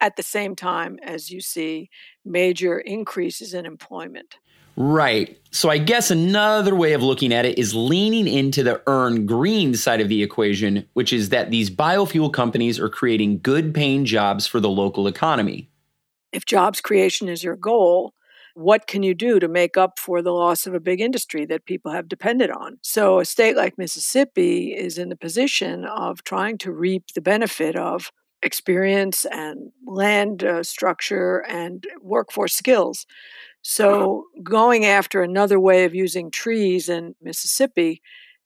at 0.00 0.16
the 0.16 0.22
same 0.22 0.54
time 0.54 0.98
as 1.02 1.30
you 1.30 1.40
see 1.40 1.90
major 2.24 2.78
increases 2.78 3.54
in 3.54 3.66
employment. 3.66 4.36
Right. 4.80 5.36
So 5.50 5.70
I 5.70 5.78
guess 5.78 6.08
another 6.12 6.72
way 6.72 6.92
of 6.92 7.02
looking 7.02 7.32
at 7.32 7.44
it 7.44 7.58
is 7.58 7.74
leaning 7.74 8.28
into 8.28 8.62
the 8.62 8.80
earn 8.86 9.26
green 9.26 9.74
side 9.74 10.00
of 10.00 10.08
the 10.08 10.22
equation, 10.22 10.86
which 10.92 11.12
is 11.12 11.30
that 11.30 11.50
these 11.50 11.68
biofuel 11.68 12.32
companies 12.32 12.78
are 12.78 12.88
creating 12.88 13.40
good 13.40 13.74
paying 13.74 14.04
jobs 14.04 14.46
for 14.46 14.60
the 14.60 14.68
local 14.68 15.08
economy. 15.08 15.68
If 16.32 16.44
jobs 16.44 16.80
creation 16.80 17.28
is 17.28 17.42
your 17.42 17.56
goal, 17.56 18.14
what 18.54 18.86
can 18.86 19.02
you 19.02 19.14
do 19.14 19.40
to 19.40 19.48
make 19.48 19.76
up 19.76 19.98
for 19.98 20.22
the 20.22 20.32
loss 20.32 20.66
of 20.66 20.74
a 20.74 20.80
big 20.80 21.00
industry 21.00 21.44
that 21.46 21.64
people 21.64 21.90
have 21.90 22.08
depended 22.08 22.50
on? 22.50 22.78
So, 22.82 23.18
a 23.18 23.24
state 23.24 23.56
like 23.56 23.78
Mississippi 23.78 24.74
is 24.74 24.98
in 24.98 25.08
the 25.08 25.16
position 25.16 25.84
of 25.84 26.22
trying 26.22 26.58
to 26.58 26.72
reap 26.72 27.14
the 27.14 27.20
benefit 27.20 27.76
of 27.76 28.12
experience 28.42 29.24
and 29.26 29.72
land 29.86 30.44
uh, 30.44 30.62
structure 30.62 31.44
and 31.48 31.86
workforce 32.00 32.54
skills. 32.54 33.06
So, 33.62 34.24
going 34.42 34.84
after 34.84 35.22
another 35.22 35.58
way 35.58 35.84
of 35.84 35.94
using 35.94 36.30
trees 36.30 36.88
in 36.88 37.14
Mississippi 37.20 38.00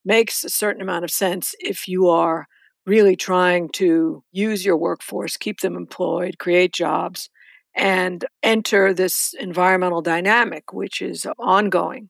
makes 0.04 0.42
a 0.42 0.50
certain 0.50 0.82
amount 0.82 1.04
of 1.04 1.10
sense 1.10 1.54
if 1.60 1.86
you 1.86 2.08
are 2.08 2.48
really 2.86 3.14
trying 3.14 3.68
to 3.70 4.24
use 4.32 4.64
your 4.64 4.76
workforce, 4.76 5.36
keep 5.36 5.60
them 5.60 5.76
employed, 5.76 6.38
create 6.38 6.72
jobs, 6.72 7.30
and 7.74 8.24
enter 8.42 8.92
this 8.92 9.34
environmental 9.38 10.02
dynamic, 10.02 10.72
which 10.72 11.00
is 11.00 11.26
ongoing. 11.38 12.08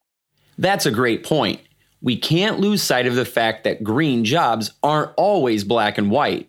That's 0.59 0.87
a 0.87 0.91
great 0.91 1.25
point. 1.25 1.61
We 2.01 2.17
can't 2.17 2.59
lose 2.59 2.83
sight 2.83 3.07
of 3.07 3.15
the 3.15 3.25
fact 3.25 3.65
that 3.65 3.85
green 3.85 4.25
jobs 4.25 4.73
aren't 4.83 5.13
always 5.17 5.63
black 5.63 5.99
and 5.99 6.11
white. 6.11 6.49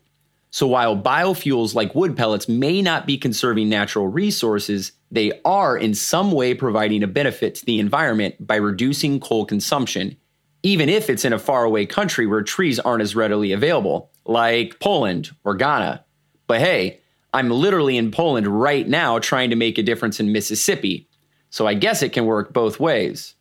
So 0.54 0.68
while 0.68 0.96
biofuels 0.96 1.74
like 1.74 1.96
wood 1.96 2.16
pellets 2.16 2.48
may 2.48 2.84
not 2.84 3.08
be 3.08 3.18
conserving 3.18 3.70
natural 3.70 4.08
resources, 4.08 4.92
they 5.10 5.42
are 5.44 5.76
in 5.76 5.96
some 5.96 6.32
way 6.32 6.54
providing 6.54 7.02
a 7.02 7.08
benefit 7.08 7.56
to 7.56 7.66
the 7.66 7.80
environment 7.80 8.36
by 8.40 8.58
reducing 8.58 9.20
coal 9.20 9.48
consumption, 9.48 10.16
even 10.62 10.90
if 10.90 11.10
it's 11.10 11.26
in 11.26 11.34
a 11.34 11.40
faraway 11.40 11.88
country 11.88 12.28
where 12.28 12.44
trees 12.44 12.78
aren't 12.78 13.02
as 13.02 13.16
readily 13.16 13.52
available, 13.52 14.12
like 14.26 14.80
Poland 14.80 15.32
or 15.44 15.56
Ghana. 15.56 16.06
But 16.46 16.60
hey, 16.60 17.00
I'm 17.34 17.50
literally 17.50 17.98
in 17.98 18.12
Poland 18.12 18.46
right 18.46 18.88
now 18.88 19.18
trying 19.18 19.50
to 19.50 19.56
make 19.56 19.80
a 19.80 19.84
difference 19.84 20.20
in 20.20 20.32
Mississippi, 20.32 21.10
so 21.50 21.66
I 21.66 21.74
guess 21.74 22.04
it 22.04 22.14
can 22.14 22.28
work 22.28 22.54
both 22.54 22.80
ways. 22.80 23.34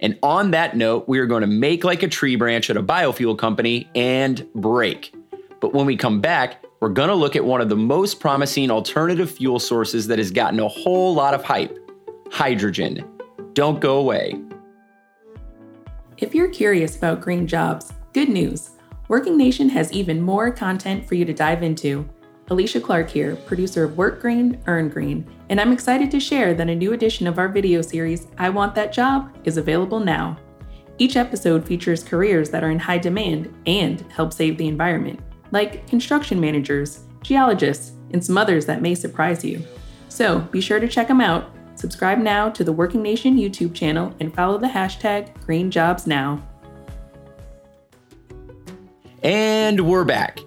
And 0.00 0.18
on 0.24 0.50
that 0.50 0.76
note, 0.76 1.08
we 1.08 1.20
are 1.20 1.26
going 1.26 1.42
to 1.42 1.46
make 1.46 1.84
like 1.84 2.02
a 2.02 2.08
tree 2.08 2.34
branch 2.34 2.68
at 2.68 2.76
a 2.76 2.82
biofuel 2.82 3.38
company 3.38 3.88
and 3.94 4.44
break. 4.56 5.14
But 5.60 5.74
when 5.74 5.86
we 5.86 5.96
come 5.96 6.20
back, 6.20 6.64
we're 6.80 6.88
going 6.88 7.08
to 7.08 7.14
look 7.14 7.34
at 7.34 7.44
one 7.44 7.60
of 7.60 7.68
the 7.68 7.76
most 7.76 8.20
promising 8.20 8.70
alternative 8.70 9.30
fuel 9.30 9.58
sources 9.58 10.06
that 10.06 10.18
has 10.18 10.30
gotten 10.30 10.60
a 10.60 10.68
whole 10.68 11.14
lot 11.14 11.34
of 11.34 11.42
hype 11.42 11.76
hydrogen. 12.30 13.04
Don't 13.54 13.80
go 13.80 13.98
away. 13.98 14.40
If 16.18 16.34
you're 16.34 16.48
curious 16.48 16.96
about 16.96 17.20
green 17.20 17.46
jobs, 17.46 17.92
good 18.12 18.28
news. 18.28 18.70
Working 19.08 19.36
Nation 19.36 19.68
has 19.70 19.90
even 19.92 20.20
more 20.20 20.50
content 20.50 21.08
for 21.08 21.14
you 21.14 21.24
to 21.24 21.32
dive 21.32 21.62
into. 21.62 22.08
Alicia 22.50 22.80
Clark 22.80 23.10
here, 23.10 23.36
producer 23.36 23.84
of 23.84 23.96
Work 23.96 24.20
Green, 24.20 24.62
Earn 24.66 24.88
Green, 24.88 25.26
and 25.48 25.60
I'm 25.60 25.72
excited 25.72 26.10
to 26.10 26.20
share 26.20 26.54
that 26.54 26.68
a 26.68 26.74
new 26.74 26.92
edition 26.92 27.26
of 27.26 27.38
our 27.38 27.48
video 27.48 27.82
series, 27.82 28.28
I 28.38 28.48
Want 28.50 28.74
That 28.74 28.92
Job, 28.92 29.36
is 29.44 29.56
available 29.56 30.00
now. 30.00 30.38
Each 30.98 31.16
episode 31.16 31.66
features 31.66 32.02
careers 32.02 32.50
that 32.50 32.64
are 32.64 32.70
in 32.70 32.78
high 32.78 32.98
demand 32.98 33.54
and 33.66 34.00
help 34.12 34.32
save 34.32 34.56
the 34.56 34.66
environment 34.66 35.20
like 35.50 35.86
construction 35.88 36.40
managers, 36.40 37.00
geologists, 37.22 37.92
and 38.12 38.24
some 38.24 38.38
others 38.38 38.66
that 38.66 38.82
may 38.82 38.94
surprise 38.94 39.44
you. 39.44 39.62
So 40.08 40.40
be 40.40 40.60
sure 40.60 40.80
to 40.80 40.88
check 40.88 41.08
them 41.08 41.20
out. 41.20 41.50
Subscribe 41.74 42.18
now 42.18 42.50
to 42.50 42.64
the 42.64 42.72
Working 42.72 43.02
Nation 43.02 43.36
YouTube 43.36 43.74
channel 43.74 44.14
and 44.20 44.34
follow 44.34 44.58
the 44.58 44.66
hashtag 44.66 45.32
GreenJobsNow. 45.46 46.42
And 49.22 49.88
we're 49.88 50.04
back. 50.04 50.40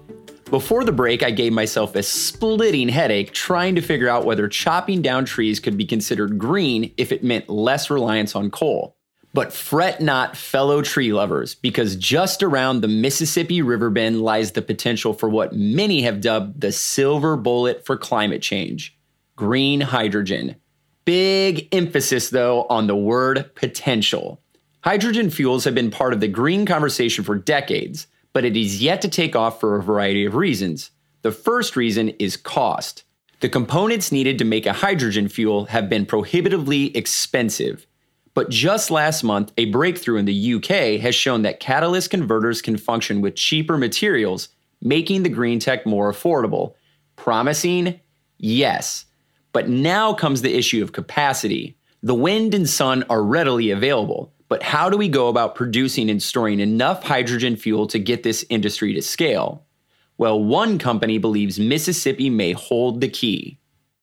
Before 0.50 0.84
the 0.84 0.92
break, 0.92 1.22
I 1.22 1.30
gave 1.30 1.54
myself 1.54 1.96
a 1.96 2.02
splitting 2.02 2.90
headache 2.90 3.32
trying 3.32 3.74
to 3.74 3.80
figure 3.80 4.08
out 4.08 4.26
whether 4.26 4.48
chopping 4.48 5.00
down 5.00 5.24
trees 5.24 5.58
could 5.60 5.78
be 5.78 5.86
considered 5.86 6.36
green 6.36 6.92
if 6.98 7.12
it 7.12 7.24
meant 7.24 7.48
less 7.48 7.88
reliance 7.88 8.36
on 8.36 8.50
coal. 8.50 8.94
But 9.34 9.52
fret 9.52 10.00
not, 10.00 10.36
fellow 10.36 10.82
tree 10.82 11.12
lovers, 11.12 11.54
because 11.54 11.96
just 11.96 12.42
around 12.42 12.80
the 12.80 12.88
Mississippi 12.88 13.62
River 13.62 13.88
bend 13.88 14.20
lies 14.20 14.52
the 14.52 14.60
potential 14.60 15.14
for 15.14 15.28
what 15.28 15.54
many 15.54 16.02
have 16.02 16.20
dubbed 16.20 16.60
the 16.60 16.72
silver 16.72 17.36
bullet 17.36 17.86
for 17.86 17.96
climate 17.96 18.42
change 18.42 18.96
green 19.34 19.80
hydrogen. 19.80 20.56
Big 21.04 21.66
emphasis, 21.74 22.30
though, 22.30 22.64
on 22.64 22.86
the 22.86 22.94
word 22.94 23.50
potential. 23.54 24.40
Hydrogen 24.84 25.30
fuels 25.30 25.64
have 25.64 25.74
been 25.74 25.90
part 25.90 26.12
of 26.12 26.20
the 26.20 26.28
green 26.28 26.66
conversation 26.66 27.24
for 27.24 27.36
decades, 27.36 28.06
but 28.32 28.44
it 28.44 28.56
is 28.56 28.82
yet 28.82 29.00
to 29.02 29.08
take 29.08 29.34
off 29.34 29.58
for 29.58 29.76
a 29.76 29.82
variety 29.82 30.24
of 30.24 30.34
reasons. 30.34 30.90
The 31.22 31.32
first 31.32 31.76
reason 31.76 32.10
is 32.10 32.36
cost. 32.36 33.04
The 33.40 33.48
components 33.48 34.12
needed 34.12 34.38
to 34.38 34.44
make 34.44 34.66
a 34.66 34.72
hydrogen 34.72 35.28
fuel 35.28 35.64
have 35.66 35.88
been 35.88 36.06
prohibitively 36.06 36.96
expensive. 36.96 37.86
But 38.34 38.48
just 38.48 38.90
last 38.90 39.22
month, 39.22 39.52
a 39.58 39.66
breakthrough 39.66 40.16
in 40.16 40.24
the 40.24 40.54
UK 40.54 41.00
has 41.00 41.14
shown 41.14 41.42
that 41.42 41.60
catalyst 41.60 42.10
converters 42.10 42.62
can 42.62 42.78
function 42.78 43.20
with 43.20 43.36
cheaper 43.36 43.76
materials, 43.76 44.48
making 44.80 45.22
the 45.22 45.28
green 45.28 45.58
tech 45.58 45.84
more 45.84 46.10
affordable. 46.10 46.74
Promising? 47.16 48.00
Yes. 48.38 49.04
But 49.52 49.68
now 49.68 50.14
comes 50.14 50.40
the 50.40 50.56
issue 50.56 50.82
of 50.82 50.92
capacity. 50.92 51.76
The 52.02 52.14
wind 52.14 52.54
and 52.54 52.68
sun 52.68 53.04
are 53.10 53.22
readily 53.22 53.70
available, 53.70 54.32
but 54.48 54.62
how 54.62 54.90
do 54.90 54.96
we 54.96 55.08
go 55.08 55.28
about 55.28 55.54
producing 55.54 56.10
and 56.10 56.22
storing 56.22 56.58
enough 56.58 57.02
hydrogen 57.04 57.56
fuel 57.56 57.86
to 57.88 57.98
get 57.98 58.22
this 58.22 58.44
industry 58.48 58.94
to 58.94 59.02
scale? 59.02 59.66
Well, 60.18 60.42
one 60.42 60.78
company 60.78 61.18
believes 61.18 61.60
Mississippi 61.60 62.28
may 62.30 62.52
hold 62.52 63.00
the 63.00 63.08
key. 63.08 63.58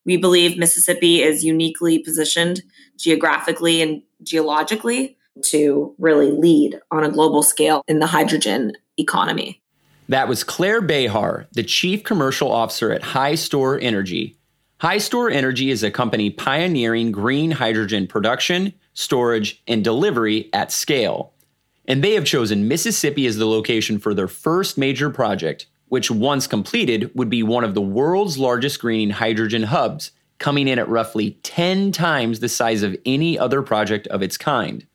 We 0.09 0.17
believe 0.17 0.57
Mississippi 0.57 1.21
is 1.21 1.45
uniquely 1.45 1.99
positioned 1.99 2.63
geographically 2.97 3.83
and 3.83 4.01
geologically 4.23 5.15
to 5.43 5.93
really 5.99 6.31
lead 6.31 6.79
on 6.89 7.03
a 7.03 7.11
global 7.11 7.43
scale 7.43 7.83
in 7.87 7.99
the 7.99 8.07
hydrogen 8.07 8.73
economy. 8.97 9.61
That 10.07 10.27
was 10.27 10.43
Claire 10.43 10.81
Behar, 10.81 11.45
the 11.51 11.61
Chief 11.61 12.03
Commercial 12.03 12.51
Officer 12.51 12.91
at 12.91 13.03
Hy 13.03 13.35
Stor 13.35 13.79
Energy. 13.79 14.35
Hy 14.79 14.97
Stor 14.97 15.29
Energy 15.29 15.69
is 15.69 15.83
a 15.83 15.91
company 15.91 16.31
pioneering 16.31 17.11
green 17.11 17.51
hydrogen 17.51 18.07
production, 18.07 18.73
storage, 18.95 19.61
and 19.67 19.83
delivery 19.83 20.49
at 20.53 20.71
scale. 20.71 21.33
And 21.85 22.03
they 22.03 22.15
have 22.15 22.25
chosen 22.25 22.67
Mississippi 22.67 23.27
as 23.27 23.37
the 23.37 23.45
location 23.45 23.99
for 23.99 24.15
their 24.15 24.27
first 24.27 24.75
major 24.75 25.11
project, 25.11 25.67
which, 25.89 26.09
once 26.09 26.47
completed, 26.47 27.11
would 27.13 27.29
be 27.29 27.43
one 27.43 27.63
of 27.63 27.73
the 27.73 27.81
world's 27.81 28.37
largest 28.37 28.79
green 28.79 29.09
hydrogen 29.09 29.63
hubs, 29.63 30.11
coming 30.37 30.67
in 30.67 30.79
at 30.79 30.87
roughly 30.87 31.31
10 31.43 31.91
times 31.91 32.39
the 32.39 32.49
size 32.49 32.81
of 32.81 32.97
any 33.05 33.37
other 33.37 33.61
project 33.61 34.07
of 34.07 34.21
its 34.21 34.37
kind. 34.37 34.87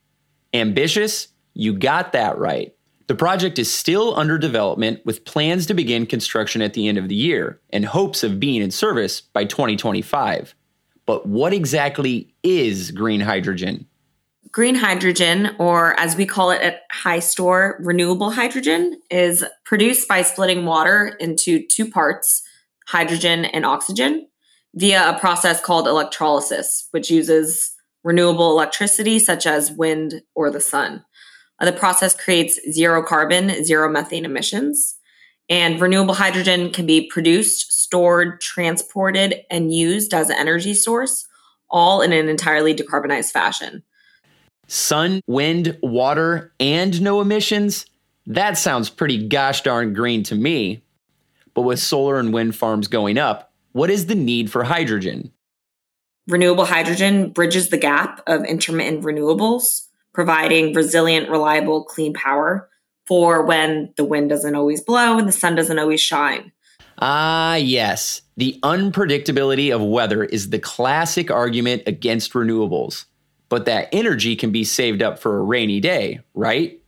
Ambitious? 0.54 1.28
You 1.52 1.74
got 1.74 2.12
that 2.12 2.38
right. 2.38 2.74
The 3.06 3.14
project 3.14 3.58
is 3.58 3.72
still 3.72 4.16
under 4.16 4.38
development 4.38 5.04
with 5.04 5.26
plans 5.26 5.66
to 5.66 5.74
begin 5.74 6.06
construction 6.06 6.62
at 6.62 6.72
the 6.72 6.88
end 6.88 6.96
of 6.96 7.08
the 7.08 7.14
year 7.14 7.60
and 7.70 7.84
hopes 7.84 8.22
of 8.24 8.40
being 8.40 8.62
in 8.62 8.70
service 8.70 9.20
by 9.20 9.44
2025. 9.44 10.54
But 11.04 11.26
what 11.26 11.52
exactly 11.52 12.32
is 12.42 12.90
green 12.90 13.20
hydrogen? 13.20 13.86
Green 14.54 14.76
hydrogen, 14.76 15.56
or 15.58 15.98
as 15.98 16.14
we 16.14 16.24
call 16.24 16.52
it 16.52 16.62
at 16.62 16.82
Hy 16.92 17.18
Stor, 17.18 17.76
renewable 17.80 18.30
hydrogen, 18.30 19.00
is 19.10 19.44
produced 19.64 20.06
by 20.06 20.22
splitting 20.22 20.64
water 20.64 21.16
into 21.18 21.66
two 21.66 21.90
parts, 21.90 22.40
hydrogen 22.86 23.46
and 23.46 23.66
oxygen, 23.66 24.28
via 24.76 25.10
a 25.10 25.18
process 25.18 25.60
called 25.60 25.88
electrolysis, 25.88 26.86
which 26.92 27.10
uses 27.10 27.74
renewable 28.04 28.52
electricity 28.52 29.18
such 29.18 29.44
as 29.44 29.72
wind 29.72 30.22
or 30.36 30.52
the 30.52 30.60
sun. 30.60 31.04
Uh, 31.58 31.64
the 31.64 31.72
process 31.72 32.14
creates 32.14 32.60
zero 32.70 33.02
carbon, 33.02 33.64
zero 33.64 33.90
methane 33.90 34.24
emissions. 34.24 34.96
And 35.48 35.80
renewable 35.80 36.14
hydrogen 36.14 36.70
can 36.70 36.86
be 36.86 37.08
produced, 37.10 37.72
stored, 37.82 38.40
transported, 38.40 39.34
and 39.50 39.74
used 39.74 40.14
as 40.14 40.30
an 40.30 40.38
energy 40.38 40.74
source, 40.74 41.26
all 41.68 42.02
in 42.02 42.12
an 42.12 42.28
entirely 42.28 42.72
decarbonized 42.72 43.32
fashion. 43.32 43.82
Sun, 44.66 45.20
wind, 45.26 45.78
water, 45.82 46.52
and 46.58 47.00
no 47.00 47.20
emissions? 47.20 47.86
That 48.26 48.56
sounds 48.56 48.88
pretty 48.90 49.28
gosh 49.28 49.62
darn 49.62 49.92
green 49.92 50.22
to 50.24 50.34
me. 50.34 50.82
But 51.52 51.62
with 51.62 51.78
solar 51.78 52.18
and 52.18 52.32
wind 52.32 52.56
farms 52.56 52.88
going 52.88 53.18
up, 53.18 53.52
what 53.72 53.90
is 53.90 54.06
the 54.06 54.14
need 54.14 54.50
for 54.50 54.64
hydrogen? 54.64 55.32
Renewable 56.26 56.64
hydrogen 56.64 57.30
bridges 57.30 57.68
the 57.68 57.76
gap 57.76 58.22
of 58.26 58.44
intermittent 58.44 59.02
renewables, 59.04 59.86
providing 60.12 60.72
resilient, 60.72 61.28
reliable, 61.28 61.84
clean 61.84 62.14
power 62.14 62.68
for 63.06 63.44
when 63.44 63.92
the 63.96 64.04
wind 64.04 64.30
doesn't 64.30 64.54
always 64.54 64.80
blow 64.80 65.18
and 65.18 65.28
the 65.28 65.32
sun 65.32 65.54
doesn't 65.54 65.78
always 65.78 66.00
shine. 66.00 66.50
Ah, 66.98 67.56
yes. 67.56 68.22
The 68.36 68.58
unpredictability 68.62 69.74
of 69.74 69.82
weather 69.82 70.24
is 70.24 70.50
the 70.50 70.58
classic 70.58 71.30
argument 71.30 71.82
against 71.86 72.32
renewables. 72.32 73.04
But 73.54 73.66
that 73.66 73.88
energy 73.92 74.34
can 74.34 74.50
be 74.50 74.64
saved 74.64 75.00
up 75.00 75.20
for 75.20 75.38
a 75.38 75.40
rainy 75.40 75.78
day, 75.78 76.22
right? 76.34 76.80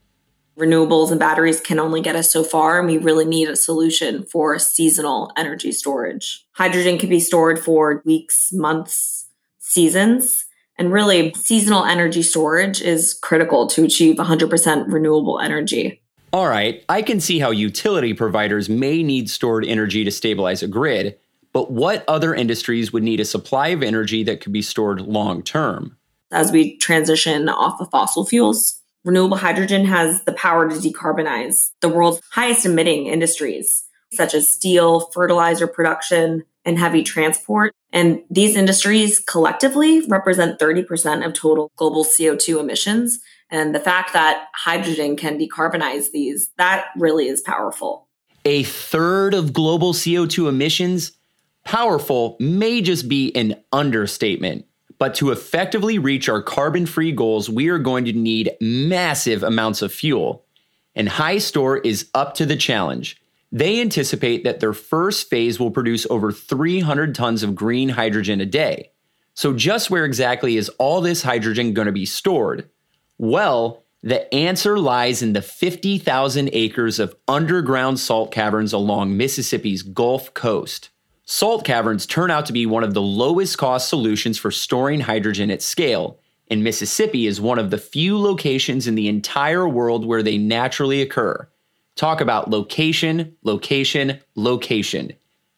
renewables 0.58 1.12
and 1.12 1.20
batteries 1.20 1.60
can 1.60 1.78
only 1.78 2.00
get 2.00 2.16
us 2.16 2.32
so 2.32 2.42
far, 2.42 2.80
and 2.80 2.88
we 2.88 2.98
really 2.98 3.24
need 3.24 3.48
a 3.48 3.54
solution 3.54 4.24
for 4.24 4.58
seasonal 4.58 5.30
energy 5.36 5.70
storage. 5.70 6.44
Hydrogen 6.54 6.98
can 6.98 7.08
be 7.08 7.20
stored 7.20 7.60
for 7.60 8.02
weeks, 8.04 8.52
months, 8.52 9.28
seasons. 9.60 10.44
And 10.76 10.92
really, 10.92 11.32
seasonal 11.34 11.84
energy 11.84 12.22
storage 12.22 12.82
is 12.82 13.14
critical 13.14 13.68
to 13.68 13.84
achieve 13.84 14.16
100% 14.16 14.92
renewable 14.92 15.38
energy. 15.38 16.02
All 16.32 16.48
right, 16.48 16.82
I 16.88 17.00
can 17.00 17.20
see 17.20 17.38
how 17.38 17.52
utility 17.52 18.12
providers 18.12 18.68
may 18.68 19.04
need 19.04 19.30
stored 19.30 19.64
energy 19.64 20.02
to 20.02 20.10
stabilize 20.10 20.64
a 20.64 20.66
grid, 20.66 21.16
but 21.52 21.70
what 21.70 22.04
other 22.08 22.34
industries 22.34 22.92
would 22.92 23.04
need 23.04 23.20
a 23.20 23.24
supply 23.24 23.68
of 23.68 23.84
energy 23.84 24.24
that 24.24 24.40
could 24.40 24.52
be 24.52 24.62
stored 24.62 25.02
long 25.02 25.44
term? 25.44 25.96
As 26.32 26.50
we 26.50 26.76
transition 26.78 27.48
off 27.48 27.80
of 27.80 27.90
fossil 27.90 28.26
fuels, 28.26 28.80
renewable 29.04 29.36
hydrogen 29.36 29.84
has 29.84 30.22
the 30.24 30.32
power 30.32 30.68
to 30.68 30.74
decarbonize 30.74 31.70
the 31.80 31.88
world's 31.88 32.20
highest 32.32 32.66
emitting 32.66 33.06
industries, 33.06 33.84
such 34.12 34.34
as 34.34 34.52
steel, 34.52 35.00
fertilizer 35.12 35.66
production, 35.66 36.44
and 36.64 36.78
heavy 36.78 37.04
transport. 37.04 37.72
And 37.92 38.22
these 38.28 38.56
industries 38.56 39.20
collectively 39.20 40.04
represent 40.08 40.58
30% 40.58 41.24
of 41.24 41.32
total 41.32 41.70
global 41.76 42.04
CO2 42.04 42.60
emissions. 42.60 43.20
And 43.48 43.72
the 43.72 43.80
fact 43.80 44.12
that 44.12 44.48
hydrogen 44.54 45.16
can 45.16 45.38
decarbonize 45.38 46.10
these, 46.10 46.50
that 46.58 46.86
really 46.98 47.28
is 47.28 47.40
powerful. 47.40 48.08
A 48.44 48.64
third 48.64 49.34
of 49.34 49.52
global 49.52 49.92
CO2 49.92 50.48
emissions? 50.48 51.12
Powerful 51.64 52.36
may 52.40 52.80
just 52.80 53.08
be 53.08 53.34
an 53.36 53.62
understatement. 53.72 54.66
But 54.98 55.14
to 55.16 55.30
effectively 55.30 55.98
reach 55.98 56.28
our 56.28 56.42
carbon 56.42 56.86
free 56.86 57.12
goals, 57.12 57.50
we 57.50 57.68
are 57.68 57.78
going 57.78 58.04
to 58.06 58.12
need 58.12 58.52
massive 58.60 59.42
amounts 59.42 59.82
of 59.82 59.92
fuel. 59.92 60.44
And 60.94 61.08
Hy 61.08 61.38
Stor 61.38 61.78
is 61.78 62.08
up 62.14 62.34
to 62.34 62.46
the 62.46 62.56
challenge. 62.56 63.20
They 63.52 63.80
anticipate 63.80 64.44
that 64.44 64.60
their 64.60 64.72
first 64.72 65.28
phase 65.28 65.60
will 65.60 65.70
produce 65.70 66.06
over 66.10 66.32
300 66.32 67.14
tons 67.14 67.42
of 67.42 67.54
green 67.54 67.90
hydrogen 67.90 68.40
a 68.40 68.46
day. 68.46 68.90
So, 69.34 69.52
just 69.52 69.90
where 69.90 70.06
exactly 70.06 70.56
is 70.56 70.70
all 70.78 71.02
this 71.02 71.22
hydrogen 71.22 71.74
going 71.74 71.86
to 71.86 71.92
be 71.92 72.06
stored? 72.06 72.68
Well, 73.18 73.84
the 74.02 74.32
answer 74.34 74.78
lies 74.78 75.20
in 75.20 75.32
the 75.32 75.42
50,000 75.42 76.50
acres 76.52 76.98
of 76.98 77.16
underground 77.28 77.98
salt 78.00 78.32
caverns 78.32 78.72
along 78.72 79.16
Mississippi's 79.16 79.82
Gulf 79.82 80.32
Coast. 80.32 80.90
Salt 81.28 81.64
caverns 81.64 82.06
turn 82.06 82.30
out 82.30 82.46
to 82.46 82.52
be 82.52 82.66
one 82.66 82.84
of 82.84 82.94
the 82.94 83.02
lowest 83.02 83.58
cost 83.58 83.88
solutions 83.88 84.38
for 84.38 84.52
storing 84.52 85.00
hydrogen 85.00 85.50
at 85.50 85.60
scale, 85.60 86.20
and 86.48 86.62
Mississippi 86.62 87.26
is 87.26 87.40
one 87.40 87.58
of 87.58 87.70
the 87.70 87.78
few 87.78 88.16
locations 88.16 88.86
in 88.86 88.94
the 88.94 89.08
entire 89.08 89.68
world 89.68 90.06
where 90.06 90.22
they 90.22 90.38
naturally 90.38 91.02
occur. 91.02 91.48
Talk 91.96 92.20
about 92.20 92.50
location, 92.50 93.36
location, 93.42 94.20
location. 94.36 95.14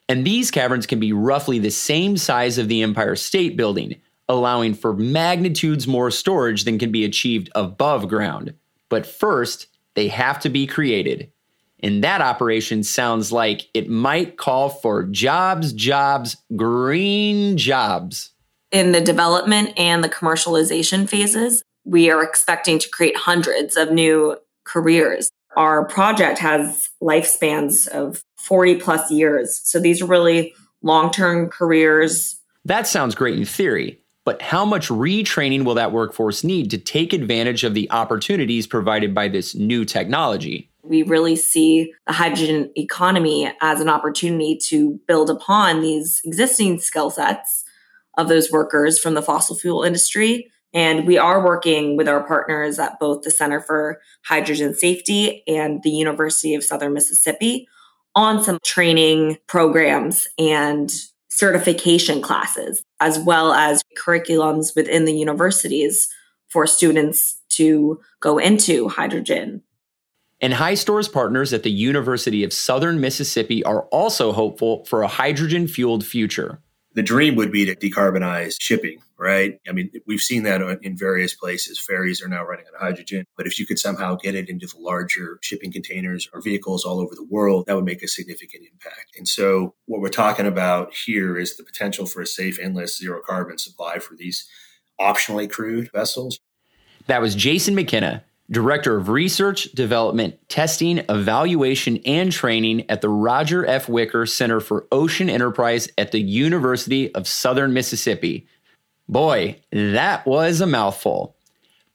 And 0.08 0.26
these 0.26 0.50
caverns 0.50 0.86
can 0.86 1.00
be 1.00 1.12
roughly 1.12 1.58
the 1.58 1.70
same 1.70 2.16
size 2.16 2.56
of 2.56 2.68
the 2.68 2.80
Empire 2.80 3.14
State 3.14 3.54
Building, 3.54 3.96
allowing 4.26 4.72
for 4.72 4.94
magnitudes 4.94 5.86
more 5.86 6.10
storage 6.10 6.64
than 6.64 6.78
can 6.78 6.90
be 6.90 7.04
achieved 7.04 7.50
above 7.54 8.08
ground. 8.08 8.54
But 8.88 9.04
first, 9.04 9.66
they 9.94 10.08
have 10.08 10.40
to 10.40 10.48
be 10.48 10.66
created. 10.66 11.30
And 11.80 12.02
that 12.02 12.20
operation 12.20 12.82
sounds 12.82 13.30
like 13.30 13.68
it 13.72 13.88
might 13.88 14.36
call 14.36 14.68
for 14.68 15.04
jobs, 15.04 15.72
jobs, 15.72 16.36
green 16.56 17.56
jobs. 17.56 18.32
In 18.70 18.92
the 18.92 19.00
development 19.00 19.78
and 19.78 20.02
the 20.02 20.08
commercialization 20.08 21.08
phases, 21.08 21.62
we 21.84 22.10
are 22.10 22.22
expecting 22.22 22.78
to 22.78 22.88
create 22.90 23.16
hundreds 23.16 23.76
of 23.76 23.92
new 23.92 24.36
careers. 24.64 25.30
Our 25.56 25.86
project 25.86 26.38
has 26.38 26.90
lifespans 27.02 27.88
of 27.88 28.22
40 28.36 28.76
plus 28.76 29.10
years. 29.10 29.60
So 29.64 29.80
these 29.80 30.02
are 30.02 30.06
really 30.06 30.54
long 30.82 31.10
term 31.10 31.48
careers. 31.48 32.40
That 32.64 32.86
sounds 32.86 33.14
great 33.14 33.38
in 33.38 33.44
theory, 33.44 34.00
but 34.24 34.42
how 34.42 34.64
much 34.64 34.88
retraining 34.88 35.64
will 35.64 35.74
that 35.74 35.92
workforce 35.92 36.44
need 36.44 36.70
to 36.70 36.78
take 36.78 37.12
advantage 37.12 37.64
of 37.64 37.72
the 37.74 37.90
opportunities 37.90 38.66
provided 38.66 39.14
by 39.14 39.28
this 39.28 39.54
new 39.54 39.84
technology? 39.84 40.70
We 40.88 41.02
really 41.02 41.36
see 41.36 41.92
the 42.06 42.12
hydrogen 42.12 42.72
economy 42.76 43.52
as 43.60 43.80
an 43.80 43.88
opportunity 43.88 44.58
to 44.68 44.98
build 45.06 45.30
upon 45.30 45.82
these 45.82 46.20
existing 46.24 46.80
skill 46.80 47.10
sets 47.10 47.64
of 48.16 48.28
those 48.28 48.50
workers 48.50 48.98
from 48.98 49.14
the 49.14 49.22
fossil 49.22 49.56
fuel 49.56 49.84
industry. 49.84 50.50
And 50.74 51.06
we 51.06 51.18
are 51.18 51.44
working 51.44 51.96
with 51.96 52.08
our 52.08 52.26
partners 52.26 52.78
at 52.78 52.98
both 52.98 53.22
the 53.22 53.30
Center 53.30 53.60
for 53.60 54.00
Hydrogen 54.24 54.74
Safety 54.74 55.42
and 55.46 55.82
the 55.82 55.90
University 55.90 56.54
of 56.54 56.64
Southern 56.64 56.92
Mississippi 56.92 57.68
on 58.14 58.42
some 58.42 58.58
training 58.64 59.38
programs 59.46 60.26
and 60.38 60.90
certification 61.30 62.20
classes, 62.20 62.82
as 63.00 63.18
well 63.18 63.52
as 63.52 63.82
curriculums 63.96 64.74
within 64.74 65.04
the 65.04 65.14
universities 65.14 66.08
for 66.48 66.66
students 66.66 67.40
to 67.50 68.00
go 68.20 68.38
into 68.38 68.88
hydrogen. 68.88 69.62
And 70.40 70.54
Hy 70.54 70.74
Stor's 70.74 71.08
partners 71.08 71.52
at 71.52 71.64
the 71.64 71.70
University 71.70 72.44
of 72.44 72.52
Southern 72.52 73.00
Mississippi 73.00 73.64
are 73.64 73.82
also 73.86 74.32
hopeful 74.32 74.84
for 74.84 75.02
a 75.02 75.08
hydrogen 75.08 75.66
fueled 75.66 76.04
future 76.04 76.60
the 76.98 77.02
dream 77.04 77.36
would 77.36 77.52
be 77.52 77.64
to 77.64 77.76
decarbonize 77.76 78.56
shipping, 78.58 79.00
right? 79.16 79.60
I 79.68 79.72
mean, 79.72 79.88
we've 80.08 80.20
seen 80.20 80.42
that 80.42 80.60
in 80.82 80.96
various 80.96 81.32
places. 81.32 81.78
Ferries 81.78 82.20
are 82.20 82.26
now 82.28 82.44
running 82.44 82.64
on 82.66 82.80
hydrogen. 82.80 83.24
But 83.36 83.46
if 83.46 83.56
you 83.56 83.66
could 83.66 83.78
somehow 83.78 84.16
get 84.16 84.34
it 84.34 84.48
into 84.48 84.66
the 84.66 84.78
larger 84.80 85.38
shipping 85.40 85.70
containers 85.70 86.28
or 86.32 86.40
vehicles 86.40 86.84
all 86.84 86.98
over 86.98 87.14
the 87.14 87.26
world, 87.30 87.66
that 87.66 87.76
would 87.76 87.84
make 87.84 88.02
a 88.02 88.08
significant 88.08 88.64
impact. 88.72 89.16
And 89.16 89.28
so, 89.28 89.74
what 89.86 90.00
we're 90.00 90.08
talking 90.08 90.44
about 90.44 90.92
here 90.92 91.38
is 91.38 91.56
the 91.56 91.62
potential 91.62 92.04
for 92.04 92.20
a 92.20 92.26
safe, 92.26 92.58
endless, 92.58 92.98
zero 92.98 93.20
carbon 93.24 93.58
supply 93.58 94.00
for 94.00 94.16
these 94.16 94.48
optionally 95.00 95.48
crewed 95.48 95.92
vessels. 95.92 96.40
That 97.06 97.22
was 97.22 97.36
Jason 97.36 97.76
McKenna, 97.76 98.24
Director 98.50 98.96
of 98.96 99.10
Research, 99.10 99.64
Development, 99.72 100.36
Testing, 100.48 100.98
Evaluation, 101.10 101.98
and 102.06 102.32
Training 102.32 102.88
at 102.90 103.02
the 103.02 103.08
Roger 103.10 103.66
F. 103.66 103.88
Wicker 103.88 104.24
Center 104.24 104.58
for 104.58 104.86
Ocean 104.90 105.28
Enterprise 105.28 105.88
at 105.98 106.12
the 106.12 106.20
University 106.20 107.14
of 107.14 107.28
Southern 107.28 107.74
Mississippi. 107.74 108.46
Boy, 109.06 109.60
that 109.70 110.26
was 110.26 110.62
a 110.62 110.66
mouthful. 110.66 111.36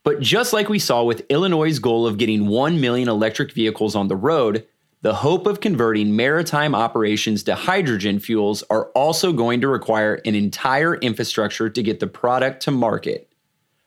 But 0.04 0.20
just 0.20 0.52
like 0.52 0.68
we 0.68 0.78
saw 0.78 1.02
with 1.02 1.26
Illinois' 1.28 1.78
goal 1.80 2.06
of 2.06 2.18
getting 2.18 2.46
1 2.46 2.80
million 2.80 3.08
electric 3.08 3.52
vehicles 3.52 3.96
on 3.96 4.06
the 4.06 4.16
road, 4.16 4.64
the 5.00 5.14
hope 5.14 5.46
of 5.46 5.60
converting 5.60 6.14
maritime 6.14 6.74
operations 6.74 7.42
to 7.44 7.54
hydrogen 7.54 8.20
fuels 8.20 8.62
are 8.70 8.86
also 8.90 9.32
going 9.32 9.60
to 9.60 9.68
require 9.68 10.20
an 10.24 10.34
entire 10.34 10.94
infrastructure 10.94 11.68
to 11.68 11.82
get 11.82 12.00
the 12.00 12.06
product 12.06 12.62
to 12.62 12.70
market. 12.70 13.28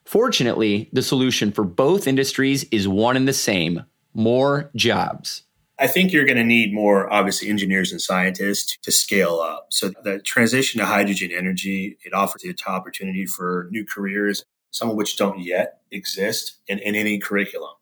Fortunately, 0.07 0.89
the 0.93 1.03
solution 1.03 1.51
for 1.51 1.65
both 1.65 2.07
industries 2.07 2.63
is 2.71 2.87
one 2.87 3.17
and 3.17 3.27
the 3.27 3.33
same 3.33 3.83
more 4.13 4.71
jobs. 4.73 5.43
I 5.77 5.87
think 5.87 6.13
you're 6.13 6.23
going 6.23 6.37
to 6.37 6.45
need 6.45 6.73
more, 6.73 7.11
obviously, 7.11 7.49
engineers 7.49 7.91
and 7.91 8.01
scientists 8.01 8.77
to 8.83 8.91
scale 8.93 9.41
up. 9.41 9.67
So 9.69 9.91
the 10.05 10.19
transition 10.19 10.79
to 10.79 10.85
hydrogen 10.85 11.31
energy, 11.33 11.97
it 12.05 12.13
offers 12.13 12.43
the 12.43 12.55
opportunity 12.65 13.25
for 13.25 13.67
new 13.69 13.85
careers, 13.85 14.45
some 14.71 14.89
of 14.89 14.95
which 14.95 15.17
don't 15.17 15.39
yet 15.39 15.81
exist 15.91 16.57
in, 16.69 16.79
in 16.79 16.95
any 16.95 17.19
curriculum. 17.19 17.73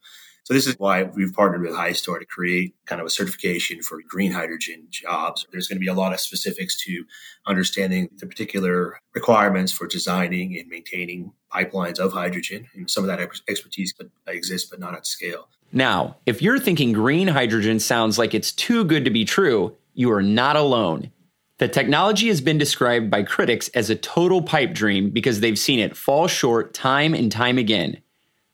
So 0.45 0.53
this 0.53 0.67
is 0.67 0.75
why 0.77 1.03
we've 1.03 1.33
partnered 1.33 1.61
with 1.61 1.75
Hy 1.75 1.91
Stor 1.93 2.19
to 2.19 2.25
create 2.25 2.75
kind 2.85 3.01
of 3.01 3.07
a 3.07 3.09
certification 3.09 3.81
for 3.81 3.99
green 4.07 4.31
hydrogen 4.31 4.85
jobs. 4.91 5.45
There's 5.51 5.67
going 5.67 5.77
to 5.77 5.83
be 5.83 5.87
a 5.87 5.93
lot 5.93 6.13
of 6.13 6.19
specifics 6.19 6.79
to 6.83 7.03
understanding 7.47 8.09
the 8.17 8.27
particular 8.27 8.99
requirements 9.15 9.71
for 9.71 9.87
designing 9.87 10.55
and 10.55 10.67
maintaining 10.69 11.31
pipelines 11.55 11.99
of 11.99 12.13
hydrogen. 12.13 12.67
And 12.73 12.89
some 12.89 13.03
of 13.03 13.07
that 13.07 13.19
expertise 13.47 13.93
exists, 14.27 14.69
but 14.69 14.79
not 14.79 14.95
at 14.95 15.05
scale. 15.05 15.47
Now, 15.71 16.17
if 16.25 16.41
you're 16.41 16.59
thinking 16.59 16.93
green 16.93 17.27
hydrogen 17.27 17.79
sounds 17.79 18.17
like 18.17 18.33
it's 18.33 18.51
too 18.51 18.83
good 18.83 19.05
to 19.05 19.11
be 19.11 19.25
true, 19.25 19.75
you 19.93 20.11
are 20.11 20.23
not 20.23 20.55
alone. 20.55 21.11
The 21.57 21.67
technology 21.67 22.27
has 22.27 22.41
been 22.41 22.57
described 22.57 23.09
by 23.09 23.23
critics 23.23 23.69
as 23.69 23.89
a 23.89 23.95
total 23.95 24.41
pipe 24.41 24.73
dream 24.73 25.09
because 25.09 25.39
they've 25.39 25.57
seen 25.57 25.79
it 25.79 25.95
fall 25.95 26.27
short 26.27 26.73
time 26.73 27.13
and 27.13 27.31
time 27.31 27.57
again. 27.57 28.01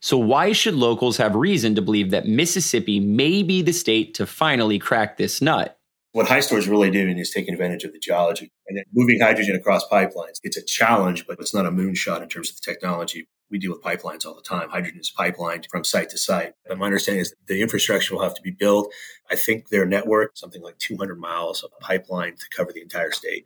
So, 0.02 0.18
why 0.18 0.52
should 0.52 0.76
locals 0.76 1.18
have 1.18 1.36
reason 1.36 1.76
to 1.76 1.82
believe 1.82 2.12
that 2.12 2.28
Mississippi 2.28 3.00
may 3.00 3.44
be 3.44 3.62
the 3.62 3.72
state 3.72 4.14
to 4.16 4.26
finally 4.26 4.80
crack 4.80 5.18
this 5.18 5.42
nut? 5.42 5.80
What 6.14 6.28
Hy 6.28 6.42
Stor 6.42 6.58
is 6.58 6.68
really 6.68 6.92
doing 6.92 7.18
is 7.18 7.30
taking 7.30 7.54
advantage 7.54 7.84
of 7.84 7.94
the 7.94 8.00
geology 8.00 8.52
and 8.72 8.78
then 8.78 8.86
moving 8.94 9.20
hydrogen 9.20 9.54
across 9.54 9.86
pipelines. 9.90 10.40
It's 10.44 10.56
a 10.56 10.64
challenge, 10.64 11.28
but 11.28 11.38
it's 11.42 11.54
not 11.54 11.66
a 11.66 11.72
moonshot 11.72 12.24
in 12.24 12.30
terms 12.30 12.50
of 12.50 12.56
the 12.56 12.62
technology. 12.62 13.28
We 13.50 13.60
deal 13.60 13.72
with 13.72 13.82
pipelines 13.82 14.26
all 14.26 14.34
the 14.34 14.42
time. 14.42 14.70
Hydrogen 14.70 15.02
is 15.02 15.12
pipelined 15.12 15.66
from 15.70 15.84
site 15.84 16.10
to 16.12 16.18
site. 16.18 16.54
But 16.66 16.78
my 16.78 16.86
understanding 16.86 17.20
is 17.20 17.36
the 17.48 17.62
infrastructure 17.62 18.16
will 18.16 18.24
have 18.24 18.34
to 18.36 18.42
be 18.42 18.52
built. 18.52 18.94
I 19.30 19.36
think 19.36 19.68
their 19.68 19.86
network, 19.86 20.38
something 20.38 20.62
like 20.62 20.78
200 20.78 21.20
miles 21.20 21.64
of 21.64 21.72
pipeline 21.82 22.36
to 22.38 22.46
cover 22.56 22.72
the 22.72 22.82
entire 22.82 23.12
state. 23.12 23.46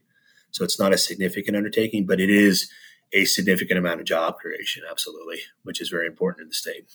So 0.52 0.64
it's 0.64 0.80
not 0.80 0.94
a 0.94 0.98
significant 0.98 1.58
undertaking, 1.58 2.06
but 2.06 2.22
it 2.22 2.30
is 2.30 2.70
a 3.12 3.26
significant 3.26 3.80
amount 3.80 4.02
of 4.02 4.06
job 4.06 4.38
creation, 4.38 4.84
absolutely, 4.88 5.40
which 5.64 5.82
is 5.82 5.90
very 5.90 6.06
important 6.06 6.44
in 6.44 6.50
the 6.50 6.54
state. 6.54 6.86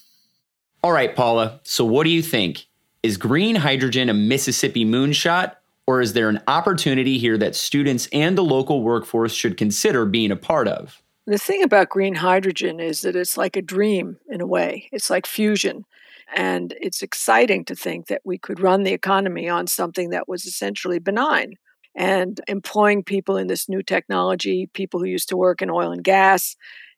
All 0.84 0.92
right, 0.92 1.16
Paula. 1.16 1.60
So, 1.64 1.84
what 1.84 2.04
do 2.04 2.10
you 2.10 2.22
think? 2.22 2.66
Is 3.02 3.16
green 3.16 3.56
hydrogen 3.56 4.08
a 4.08 4.14
Mississippi 4.14 4.84
moonshot, 4.84 5.56
or 5.90 6.00
is 6.00 6.12
there 6.12 6.28
an 6.28 6.40
opportunity 6.46 7.18
here 7.18 7.36
that 7.36 7.56
students 7.56 8.08
and 8.12 8.38
the 8.38 8.44
local 8.44 8.84
workforce 8.84 9.34
should 9.34 9.56
consider 9.56 10.06
being 10.06 10.30
a 10.30 10.36
part 10.36 10.68
of? 10.68 11.02
The 11.26 11.36
thing 11.36 11.64
about 11.64 11.88
green 11.88 12.14
hydrogen 12.14 12.78
is 12.78 13.00
that 13.00 13.16
it's 13.16 13.36
like 13.36 13.56
a 13.56 13.62
dream 13.62 14.16
in 14.28 14.40
a 14.40 14.46
way, 14.46 14.88
it's 14.92 15.10
like 15.10 15.26
fusion. 15.26 15.84
And 16.32 16.76
it's 16.80 17.02
exciting 17.02 17.64
to 17.64 17.74
think 17.74 18.06
that 18.06 18.22
we 18.24 18.38
could 18.38 18.60
run 18.60 18.84
the 18.84 18.92
economy 18.92 19.48
on 19.48 19.66
something 19.66 20.10
that 20.10 20.28
was 20.28 20.44
essentially 20.44 21.00
benign 21.00 21.54
and 21.96 22.40
employing 22.46 23.02
people 23.02 23.36
in 23.36 23.48
this 23.48 23.68
new 23.68 23.82
technology, 23.82 24.70
people 24.72 25.00
who 25.00 25.06
used 25.06 25.28
to 25.30 25.36
work 25.36 25.60
in 25.60 25.70
oil 25.70 25.90
and 25.90 26.04
gas. 26.04 26.54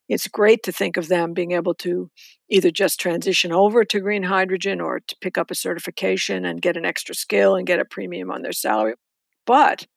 It's 0.09 0.27
great 0.27 0.63
to 0.63 0.71
think 0.71 0.97
of 0.97 1.07
them 1.07 1.33
being 1.33 1.51
able 1.51 1.73
to 1.75 2.09
either 2.49 2.71
just 2.71 2.99
transition 2.99 3.51
over 3.51 3.85
to 3.85 3.99
green 3.99 4.23
hydrogen 4.23 4.81
or 4.81 4.99
to 4.99 5.15
pick 5.21 5.37
up 5.37 5.49
a 5.49 5.55
certification 5.55 6.45
and 6.45 6.61
get 6.61 6.77
an 6.77 6.85
extra 6.85 7.15
skill 7.15 7.55
and 7.55 7.65
get 7.65 7.79
a 7.79 7.85
premium 7.85 8.29
on 8.29 8.41
their 8.41 8.51
salary. 8.51 8.95
But 9.45 9.87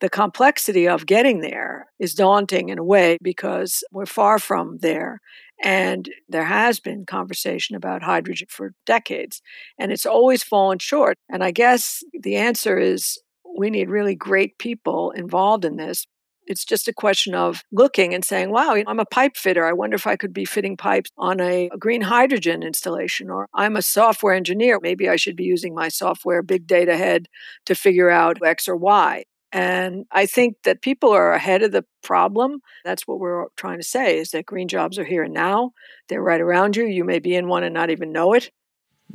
the 0.00 0.10
complexity 0.10 0.88
of 0.88 1.06
getting 1.06 1.40
there 1.40 1.86
is 2.00 2.14
daunting 2.14 2.70
in 2.70 2.78
a 2.78 2.84
way 2.84 3.18
because 3.22 3.84
we're 3.92 4.04
far 4.04 4.40
from 4.40 4.78
there. 4.78 5.20
And 5.62 6.08
there 6.28 6.44
has 6.44 6.80
been 6.80 7.06
conversation 7.06 7.76
about 7.76 8.02
hydrogen 8.02 8.48
for 8.50 8.72
decades, 8.84 9.40
and 9.78 9.92
it's 9.92 10.04
always 10.04 10.42
fallen 10.42 10.80
short. 10.80 11.18
And 11.30 11.44
I 11.44 11.52
guess 11.52 12.02
the 12.20 12.34
answer 12.34 12.78
is 12.78 13.20
we 13.56 13.70
need 13.70 13.90
really 13.90 14.16
great 14.16 14.58
people 14.58 15.12
involved 15.12 15.64
in 15.64 15.76
this. 15.76 16.04
It's 16.46 16.64
just 16.64 16.88
a 16.88 16.92
question 16.92 17.34
of 17.34 17.62
looking 17.70 18.14
and 18.14 18.24
saying, 18.24 18.50
wow, 18.50 18.74
I'm 18.86 19.00
a 19.00 19.06
pipe 19.06 19.36
fitter. 19.36 19.64
I 19.64 19.72
wonder 19.72 19.94
if 19.94 20.06
I 20.06 20.16
could 20.16 20.32
be 20.32 20.44
fitting 20.44 20.76
pipes 20.76 21.10
on 21.16 21.40
a, 21.40 21.68
a, 21.72 21.78
green 21.78 22.02
hydrogen 22.02 22.62
installation. 22.62 23.30
Or 23.30 23.48
I'm 23.54 23.76
a 23.76 23.82
software 23.82 24.34
engineer. 24.34 24.78
Maybe 24.80 25.08
I 25.08 25.16
should 25.16 25.36
be 25.36 25.44
using 25.44 25.74
my 25.74 25.88
software 25.88 26.42
big 26.42 26.66
data 26.66 26.96
head 26.96 27.28
to 27.66 27.74
figure 27.74 28.10
out 28.10 28.44
X 28.44 28.68
or 28.68 28.76
Y. 28.76 29.24
And 29.52 30.06
I 30.10 30.24
think 30.24 30.56
that 30.64 30.80
people 30.80 31.10
are 31.10 31.34
ahead 31.34 31.62
of 31.62 31.72
the 31.72 31.84
problem. 32.02 32.62
That's 32.84 33.06
what 33.06 33.20
we're 33.20 33.46
trying 33.56 33.78
to 33.78 33.86
say 33.86 34.18
is 34.18 34.30
that 34.30 34.46
green 34.46 34.66
jobs 34.66 34.98
are 34.98 35.04
here 35.04 35.22
and 35.22 35.34
now. 35.34 35.72
They're 36.08 36.22
right 36.22 36.40
around 36.40 36.74
you. 36.74 36.86
You 36.86 37.04
may 37.04 37.18
be 37.18 37.34
in 37.34 37.48
one 37.48 37.62
and 37.62 37.74
not 37.74 37.90
even 37.90 38.12
know 38.12 38.32
it. 38.32 38.50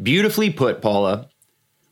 Beautifully 0.01 0.51
put, 0.51 0.81
Paula. 0.81 1.29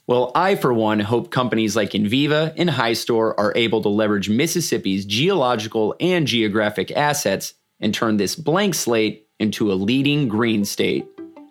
Well, 0.07 0.31
I, 0.35 0.53
for 0.53 0.71
one, 0.71 0.99
hope 0.99 1.31
companies 1.31 1.75
like 1.75 1.91
Enviva 1.91 2.53
and 2.57 2.69
Hy 2.69 2.93
Stor 2.93 3.39
are 3.39 3.53
able 3.55 3.81
to 3.81 3.89
leverage 3.89 4.30
Mississippi's 4.30 5.03
geological 5.03 5.95
and 5.99 6.27
geographic 6.27 6.91
assets 6.91 7.55
and 7.80 7.91
turn 7.91 8.17
this 8.17 8.36
blank 8.36 8.75
slate 8.75 9.27
into 9.39 9.71
a 9.71 9.73
leading 9.73 10.27
green 10.27 10.63
state. 10.63 11.07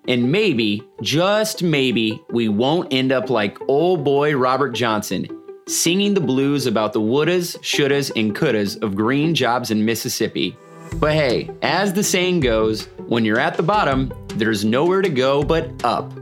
And 0.06 0.30
maybe, 0.30 0.84
just 1.02 1.64
maybe, 1.64 2.22
we 2.30 2.48
won't 2.48 2.92
end 2.92 3.10
up 3.10 3.28
like 3.28 3.58
old 3.68 4.04
boy 4.04 4.36
Robert 4.36 4.70
Johnson, 4.70 5.26
singing 5.66 6.14
the 6.14 6.20
blues 6.20 6.66
about 6.66 6.92
the 6.92 7.00
wouldas, 7.00 7.58
shouldas, 7.58 8.12
and 8.14 8.36
couldas 8.36 8.80
of 8.84 8.94
green 8.94 9.34
jobs 9.34 9.72
in 9.72 9.84
Mississippi. 9.84 10.56
But 11.00 11.14
hey, 11.14 11.50
as 11.62 11.92
the 11.92 12.04
saying 12.04 12.38
goes, 12.40 12.84
when 13.08 13.24
you're 13.24 13.40
at 13.40 13.56
the 13.56 13.64
bottom, 13.64 14.12
there's 14.36 14.64
nowhere 14.64 15.02
to 15.02 15.08
go 15.08 15.42
but 15.42 15.84
up. 15.84 16.12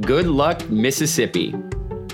Good 0.00 0.26
luck, 0.26 0.66
Mississippi. 0.70 1.54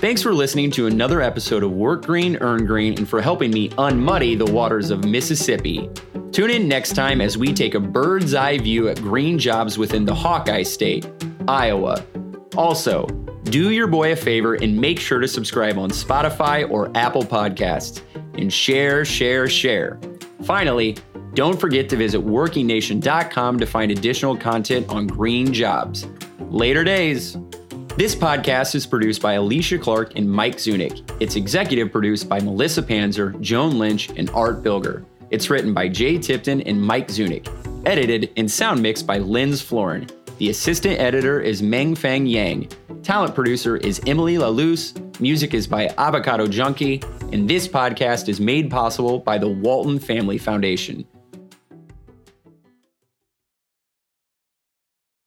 Thanks 0.01 0.23
for 0.23 0.33
listening 0.33 0.71
to 0.71 0.87
another 0.87 1.21
episode 1.21 1.61
of 1.61 1.73
Work 1.73 2.07
Green, 2.07 2.35
Earn 2.37 2.65
Green, 2.65 2.97
and 2.97 3.07
for 3.07 3.21
helping 3.21 3.51
me 3.51 3.69
unmuddy 3.69 4.35
the 4.35 4.51
waters 4.51 4.89
of 4.89 5.05
Mississippi. 5.05 5.91
Tune 6.31 6.49
in 6.49 6.67
next 6.67 6.93
time 6.93 7.21
as 7.21 7.37
we 7.37 7.53
take 7.53 7.75
a 7.75 7.79
bird's 7.79 8.33
eye 8.33 8.57
view 8.57 8.89
at 8.89 8.99
green 8.99 9.37
jobs 9.37 9.77
within 9.77 10.03
the 10.03 10.15
Hawkeye 10.15 10.63
State, 10.63 11.07
Iowa. 11.47 12.03
Also, 12.57 13.05
do 13.43 13.69
your 13.69 13.85
boy 13.85 14.13
a 14.13 14.15
favor 14.15 14.55
and 14.55 14.75
make 14.75 14.99
sure 14.99 15.19
to 15.19 15.27
subscribe 15.27 15.77
on 15.77 15.91
Spotify 15.91 16.67
or 16.67 16.89
Apple 16.95 17.21
Podcasts 17.21 18.01
and 18.39 18.51
share, 18.51 19.05
share, 19.05 19.47
share. 19.47 19.99
Finally, 20.41 20.97
don't 21.35 21.61
forget 21.61 21.87
to 21.89 21.95
visit 21.95 22.25
workingnation.com 22.25 23.59
to 23.59 23.65
find 23.67 23.91
additional 23.91 24.35
content 24.35 24.89
on 24.89 25.05
green 25.05 25.53
jobs. 25.53 26.07
Later 26.39 26.83
days. 26.83 27.37
This 28.01 28.15
podcast 28.15 28.73
is 28.73 28.87
produced 28.87 29.21
by 29.21 29.33
Alicia 29.33 29.77
Clark 29.77 30.15
and 30.15 30.27
Mike 30.27 30.55
Zunick. 30.55 31.07
It's 31.19 31.35
executive 31.35 31.91
produced 31.91 32.27
by 32.27 32.39
Melissa 32.39 32.81
Panzer, 32.81 33.39
Joan 33.41 33.77
Lynch, 33.77 34.09
and 34.17 34.27
Art 34.31 34.63
Bilger. 34.63 35.05
It's 35.29 35.51
written 35.51 35.71
by 35.71 35.87
Jay 35.87 36.17
Tipton 36.17 36.61
and 36.61 36.81
Mike 36.81 37.09
Zunick. 37.09 37.47
Edited 37.85 38.31
and 38.37 38.49
sound 38.49 38.81
mixed 38.81 39.05
by 39.05 39.19
Linz 39.19 39.61
Florin. 39.61 40.07
The 40.39 40.49
assistant 40.49 40.99
editor 40.99 41.39
is 41.39 41.61
Meng 41.61 41.93
Feng 41.93 42.25
Yang. 42.25 42.69
Talent 43.03 43.35
producer 43.35 43.77
is 43.77 44.01
Emily 44.07 44.37
LaLuz. 44.37 44.97
Music 45.21 45.53
is 45.53 45.67
by 45.67 45.93
Avocado 45.99 46.47
Junkie. 46.47 47.03
And 47.31 47.47
this 47.47 47.67
podcast 47.67 48.29
is 48.29 48.41
made 48.41 48.71
possible 48.71 49.19
by 49.19 49.37
the 49.37 49.47
Walton 49.47 49.99
Family 49.99 50.39
Foundation. 50.39 51.05